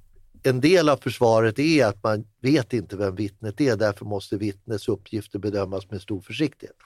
en 0.47 0.61
del 0.61 0.89
av 0.89 0.97
försvaret 0.97 1.59
är 1.59 1.87
att 1.87 2.03
man 2.03 2.25
vet 2.43 2.73
inte 2.73 2.97
vem 2.97 3.15
vittnet 3.15 3.61
är, 3.61 3.77
därför 3.77 4.05
måste 4.05 4.37
vittnets 4.37 4.89
uppgifter 4.89 5.39
bedömas 5.39 5.91
med 5.91 6.03
stor 6.03 6.21
försiktighet. 6.21 6.77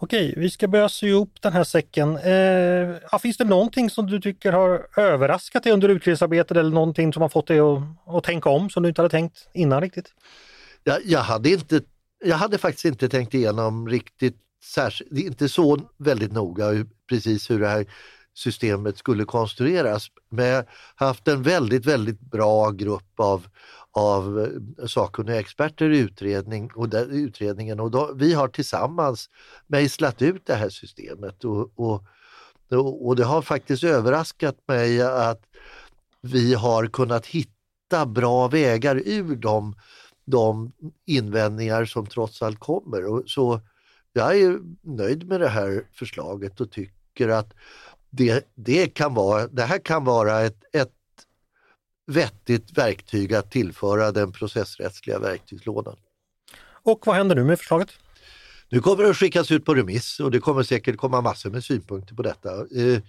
Okej, 0.00 0.34
vi 0.36 0.50
ska 0.50 0.68
börja 0.68 0.88
sy 0.88 1.08
ihop 1.08 1.42
den 1.42 1.52
här 1.52 1.64
säcken. 1.64 2.16
Eh, 2.16 3.18
finns 3.18 3.36
det 3.36 3.44
någonting 3.44 3.90
som 3.90 4.06
du 4.06 4.20
tycker 4.20 4.52
har 4.52 4.86
överraskat 4.96 5.62
dig 5.62 5.72
under 5.72 5.88
utredningsarbetet 5.88 6.56
eller 6.56 6.70
någonting 6.70 7.12
som 7.12 7.22
har 7.22 7.28
fått 7.28 7.46
dig 7.46 7.58
att, 7.58 7.82
att 8.06 8.24
tänka 8.24 8.48
om 8.50 8.70
som 8.70 8.82
du 8.82 8.88
inte 8.88 9.02
hade 9.02 9.10
tänkt 9.10 9.48
innan 9.54 9.80
riktigt? 9.80 10.14
Jag, 10.84 10.98
jag, 11.04 11.20
hade 11.20 11.50
inte, 11.50 11.80
jag 12.24 12.36
hade 12.36 12.58
faktiskt 12.58 12.84
inte 12.84 13.08
tänkt 13.08 13.34
igenom 13.34 13.88
riktigt 13.88 14.36
särskilt, 14.64 15.12
inte 15.12 15.48
så 15.48 15.78
väldigt 15.96 16.32
noga 16.32 16.64
precis 17.08 17.50
hur 17.50 17.60
det 17.60 17.68
här 17.68 17.86
systemet 18.38 18.98
skulle 18.98 19.24
konstrueras. 19.24 20.06
Men 20.28 20.46
jag 20.46 20.64
har 20.94 21.06
haft 21.06 21.28
en 21.28 21.42
väldigt, 21.42 21.86
väldigt 21.86 22.20
bra 22.20 22.70
grupp 22.70 23.20
av, 23.20 23.46
av 23.90 24.40
eh, 24.40 24.86
sakkunniga 24.86 25.40
experter 25.40 25.90
i 25.90 25.98
utredning 25.98 26.70
och 26.74 26.88
där, 26.88 27.06
utredningen 27.06 27.80
och 27.80 27.90
då, 27.90 28.12
vi 28.14 28.34
har 28.34 28.48
tillsammans 28.48 29.30
mejslat 29.66 30.22
ut 30.22 30.46
det 30.46 30.54
här 30.54 30.68
systemet 30.68 31.44
och, 31.44 31.72
och, 31.78 32.04
och 33.06 33.16
det 33.16 33.24
har 33.24 33.42
faktiskt 33.42 33.84
överraskat 33.84 34.56
mig 34.68 35.02
att 35.02 35.42
vi 36.20 36.54
har 36.54 36.86
kunnat 36.86 37.26
hitta 37.26 38.06
bra 38.06 38.48
vägar 38.48 39.02
ur 39.04 39.36
de, 39.36 39.74
de 40.24 40.72
invändningar 41.06 41.84
som 41.84 42.06
trots 42.06 42.42
allt 42.42 42.58
kommer. 42.58 43.06
Och 43.06 43.22
så 43.26 43.60
jag 44.12 44.40
är 44.40 44.58
nöjd 44.82 45.28
med 45.28 45.40
det 45.40 45.48
här 45.48 45.84
förslaget 45.92 46.60
och 46.60 46.70
tycker 46.70 47.28
att 47.28 47.54
det, 48.10 48.44
det, 48.54 48.86
kan 48.86 49.14
vara, 49.14 49.46
det 49.46 49.62
här 49.62 49.78
kan 49.78 50.04
vara 50.04 50.40
ett, 50.40 50.62
ett 50.72 50.92
vettigt 52.06 52.78
verktyg 52.78 53.34
att 53.34 53.50
tillföra 53.50 54.12
den 54.12 54.32
processrättsliga 54.32 55.18
verktygslådan. 55.18 55.96
Och 56.82 57.06
vad 57.06 57.16
händer 57.16 57.36
nu 57.36 57.44
med 57.44 57.58
förslaget? 57.58 57.88
Nu 58.68 58.80
kommer 58.80 59.04
det 59.04 59.10
att 59.10 59.16
skickas 59.16 59.50
ut 59.50 59.64
på 59.64 59.74
remiss 59.74 60.20
och 60.20 60.30
det 60.30 60.40
kommer 60.40 60.62
säkert 60.62 60.96
komma 60.96 61.20
massor 61.20 61.50
med 61.50 61.64
synpunkter 61.64 62.14
på 62.14 62.22
detta. 62.22 62.50
Eh, 62.50 63.00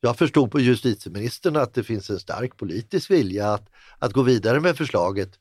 jag 0.00 0.18
förstod 0.18 0.50
på 0.50 0.60
justitieministern 0.60 1.56
att 1.56 1.74
det 1.74 1.82
finns 1.82 2.10
en 2.10 2.18
stark 2.18 2.56
politisk 2.56 3.10
vilja 3.10 3.52
att, 3.52 3.68
att 3.98 4.12
gå 4.12 4.22
vidare 4.22 4.60
med 4.60 4.76
förslaget 4.76 5.38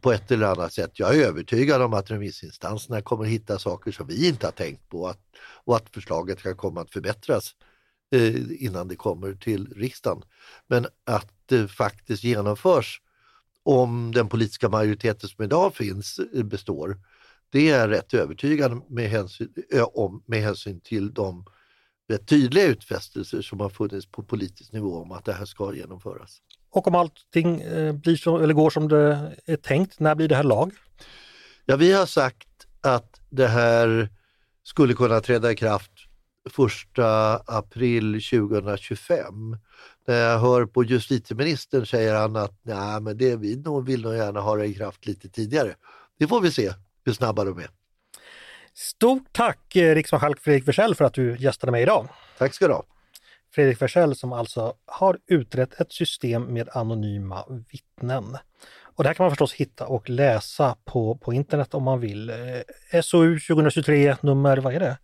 på 0.00 0.12
ett 0.12 0.30
eller 0.30 0.46
annat 0.46 0.72
sätt. 0.72 0.90
Jag 0.94 1.16
är 1.16 1.26
övertygad 1.26 1.82
om 1.82 1.94
att 1.94 2.10
remissinstanserna 2.10 3.02
kommer 3.02 3.24
hitta 3.24 3.58
saker 3.58 3.92
som 3.92 4.06
vi 4.06 4.28
inte 4.28 4.46
har 4.46 4.52
tänkt 4.52 4.88
på 4.88 5.08
att, 5.08 5.18
och 5.64 5.76
att 5.76 5.90
förslaget 5.92 6.42
kan 6.42 6.56
komma 6.56 6.80
att 6.80 6.90
förbättras 6.90 7.54
eh, 8.10 8.64
innan 8.64 8.88
det 8.88 8.96
kommer 8.96 9.34
till 9.34 9.72
riksdagen. 9.76 10.22
Men 10.66 10.86
att 11.04 11.32
det 11.46 11.68
faktiskt 11.68 12.24
genomförs 12.24 13.00
om 13.62 14.12
den 14.14 14.28
politiska 14.28 14.68
majoriteten 14.68 15.28
som 15.28 15.44
idag 15.44 15.74
finns 15.74 16.20
eh, 16.34 16.42
består. 16.42 16.98
Det 17.50 17.70
är 17.70 17.88
rätt 17.88 18.14
övertygande 18.14 18.80
med 18.88 19.10
hänsyn, 19.10 19.48
om, 19.94 20.22
med 20.26 20.42
hänsyn 20.42 20.80
till 20.80 21.14
de 21.14 21.44
rätt 22.08 22.28
tydliga 22.28 22.66
utfästelser 22.66 23.42
som 23.42 23.60
har 23.60 23.68
funnits 23.68 24.06
på 24.06 24.22
politisk 24.22 24.72
nivå 24.72 25.02
om 25.02 25.12
att 25.12 25.24
det 25.24 25.32
här 25.32 25.44
ska 25.44 25.74
genomföras. 25.74 26.38
Och 26.70 26.86
om 26.88 26.94
allting 26.94 27.58
blir 27.94 28.16
så, 28.16 28.38
eller 28.38 28.54
går 28.54 28.70
som 28.70 28.88
det 28.88 29.32
är 29.46 29.56
tänkt, 29.56 30.00
när 30.00 30.14
blir 30.14 30.28
det 30.28 30.36
här 30.36 30.44
lag? 30.44 30.72
Ja, 31.64 31.76
vi 31.76 31.92
har 31.92 32.06
sagt 32.06 32.48
att 32.80 33.20
det 33.30 33.46
här 33.48 34.08
skulle 34.62 34.94
kunna 34.94 35.20
träda 35.20 35.52
i 35.52 35.56
kraft 35.56 35.92
1 36.46 36.98
april 37.46 38.12
2025. 38.12 39.56
När 40.06 40.14
jag 40.14 40.38
hör 40.38 40.66
på 40.66 40.84
justitieministern 40.84 41.86
säger 41.86 42.14
han 42.14 42.36
att 42.36 42.60
nej, 42.62 43.00
men 43.00 43.18
det 43.18 43.36
vi 43.36 43.56
nog 43.56 43.86
vill 43.86 44.02
nog 44.02 44.14
gärna 44.14 44.40
ha 44.40 44.56
det 44.56 44.66
i 44.66 44.74
kraft 44.74 45.06
lite 45.06 45.28
tidigare. 45.28 45.74
Det 46.18 46.26
får 46.26 46.40
vi 46.40 46.50
se 46.50 46.72
hur 47.04 47.12
snabba 47.12 47.44
de 47.44 47.58
är. 47.58 47.70
Stort 48.74 49.32
tack 49.32 49.76
eh, 49.76 49.94
riksmarskalk 49.94 50.40
Fredrik 50.40 50.68
Wersäll 50.68 50.94
för 50.94 51.04
att 51.04 51.14
du 51.14 51.36
gästade 51.36 51.72
mig 51.72 51.82
idag. 51.82 52.08
Tack 52.38 52.54
ska 52.54 52.66
du 52.66 52.72
ha. 52.72 52.84
Fredrik 53.54 53.82
Wersäll 53.82 54.16
som 54.16 54.32
alltså 54.32 54.74
har 54.86 55.18
utrett 55.26 55.80
ett 55.80 55.92
system 55.92 56.42
med 56.42 56.68
anonyma 56.72 57.44
vittnen. 57.72 58.36
Och 58.96 59.04
det 59.04 59.08
här 59.08 59.14
kan 59.14 59.24
man 59.24 59.30
förstås 59.30 59.52
hitta 59.52 59.86
och 59.86 60.10
läsa 60.10 60.76
på, 60.84 61.16
på 61.16 61.32
internet 61.32 61.74
om 61.74 61.82
man 61.82 62.00
vill. 62.00 62.30
Eh, 62.30 63.00
SOU 63.02 63.38
2023 63.38 64.16
nummer, 64.20 64.56
vad 64.56 64.74
är 64.74 64.80
det? 64.80 64.98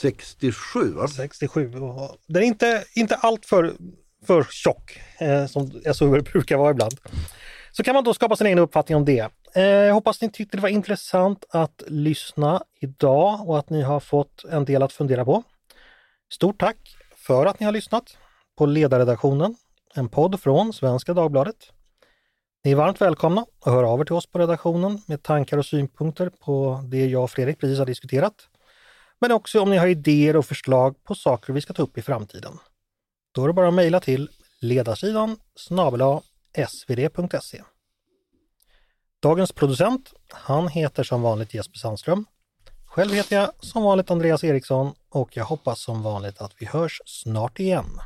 67 0.00 0.94
va? 0.94 1.08
67. 1.08 1.70
Den 2.26 2.42
är 2.42 2.46
inte, 2.46 2.84
inte 2.94 3.16
allt 3.16 3.46
för, 3.46 3.74
för 4.26 4.46
tjock 4.50 5.00
eh, 5.18 5.46
som 5.46 5.82
eh, 5.84 5.92
SOU 5.92 6.22
brukar 6.22 6.56
vara 6.56 6.70
ibland. 6.70 6.94
Så 7.72 7.82
kan 7.82 7.94
man 7.94 8.04
då 8.04 8.14
skapa 8.14 8.36
sin 8.36 8.46
egen 8.46 8.58
uppfattning 8.58 8.96
om 8.96 9.04
det. 9.04 9.30
Eh, 9.54 9.62
jag 9.62 9.94
hoppas 9.94 10.22
ni 10.22 10.30
tyckte 10.30 10.56
det 10.56 10.60
var 10.60 10.68
intressant 10.68 11.44
att 11.50 11.82
lyssna 11.86 12.62
idag 12.80 13.48
och 13.48 13.58
att 13.58 13.70
ni 13.70 13.82
har 13.82 14.00
fått 14.00 14.44
en 14.44 14.64
del 14.64 14.82
att 14.82 14.92
fundera 14.92 15.24
på. 15.24 15.42
Stort 16.32 16.60
tack 16.60 16.76
för 17.16 17.46
att 17.46 17.60
ni 17.60 17.66
har 17.66 17.72
lyssnat 17.72 18.16
på 18.58 18.66
Ledarredaktionen, 18.66 19.54
en 19.94 20.08
podd 20.08 20.40
från 20.40 20.72
Svenska 20.72 21.14
Dagbladet. 21.14 21.72
Ni 22.64 22.70
är 22.70 22.76
varmt 22.76 23.00
välkomna 23.00 23.46
att 23.64 23.72
höra 23.72 23.88
av 23.88 24.00
er 24.00 24.04
till 24.04 24.14
oss 24.14 24.26
på 24.26 24.38
redaktionen 24.38 25.02
med 25.06 25.22
tankar 25.22 25.58
och 25.58 25.66
synpunkter 25.66 26.30
på 26.30 26.84
det 26.84 27.06
jag 27.06 27.24
och 27.24 27.30
Fredrik 27.30 27.60
precis 27.60 27.78
har 27.78 27.86
diskuterat. 27.86 28.34
Men 29.20 29.32
också 29.32 29.60
om 29.60 29.70
ni 29.70 29.76
har 29.76 29.86
idéer 29.86 30.36
och 30.36 30.46
förslag 30.46 31.04
på 31.04 31.14
saker 31.14 31.52
vi 31.52 31.60
ska 31.60 31.72
ta 31.72 31.82
upp 31.82 31.98
i 31.98 32.02
framtiden. 32.02 32.58
Då 33.32 33.44
är 33.44 33.46
det 33.46 33.52
bara 33.52 33.68
att 33.68 33.74
mejla 33.74 34.00
till 34.00 34.30
ledarsidan 34.60 35.36
snabela 35.54 36.22
svd.se. 36.68 37.62
Dagens 39.22 39.52
producent, 39.52 40.12
han 40.28 40.68
heter 40.68 41.02
som 41.02 41.22
vanligt 41.22 41.54
Jesper 41.54 41.78
Sandström. 41.78 42.24
Själv 42.84 43.12
heter 43.12 43.36
jag 43.36 43.50
som 43.60 43.82
vanligt 43.82 44.10
Andreas 44.10 44.44
Eriksson 44.44 44.94
och 45.08 45.36
jag 45.36 45.44
hoppas 45.44 45.80
som 45.80 46.02
vanligt 46.02 46.40
att 46.40 46.52
vi 46.58 46.66
hörs 46.66 47.00
snart 47.06 47.60
igen. 47.60 48.00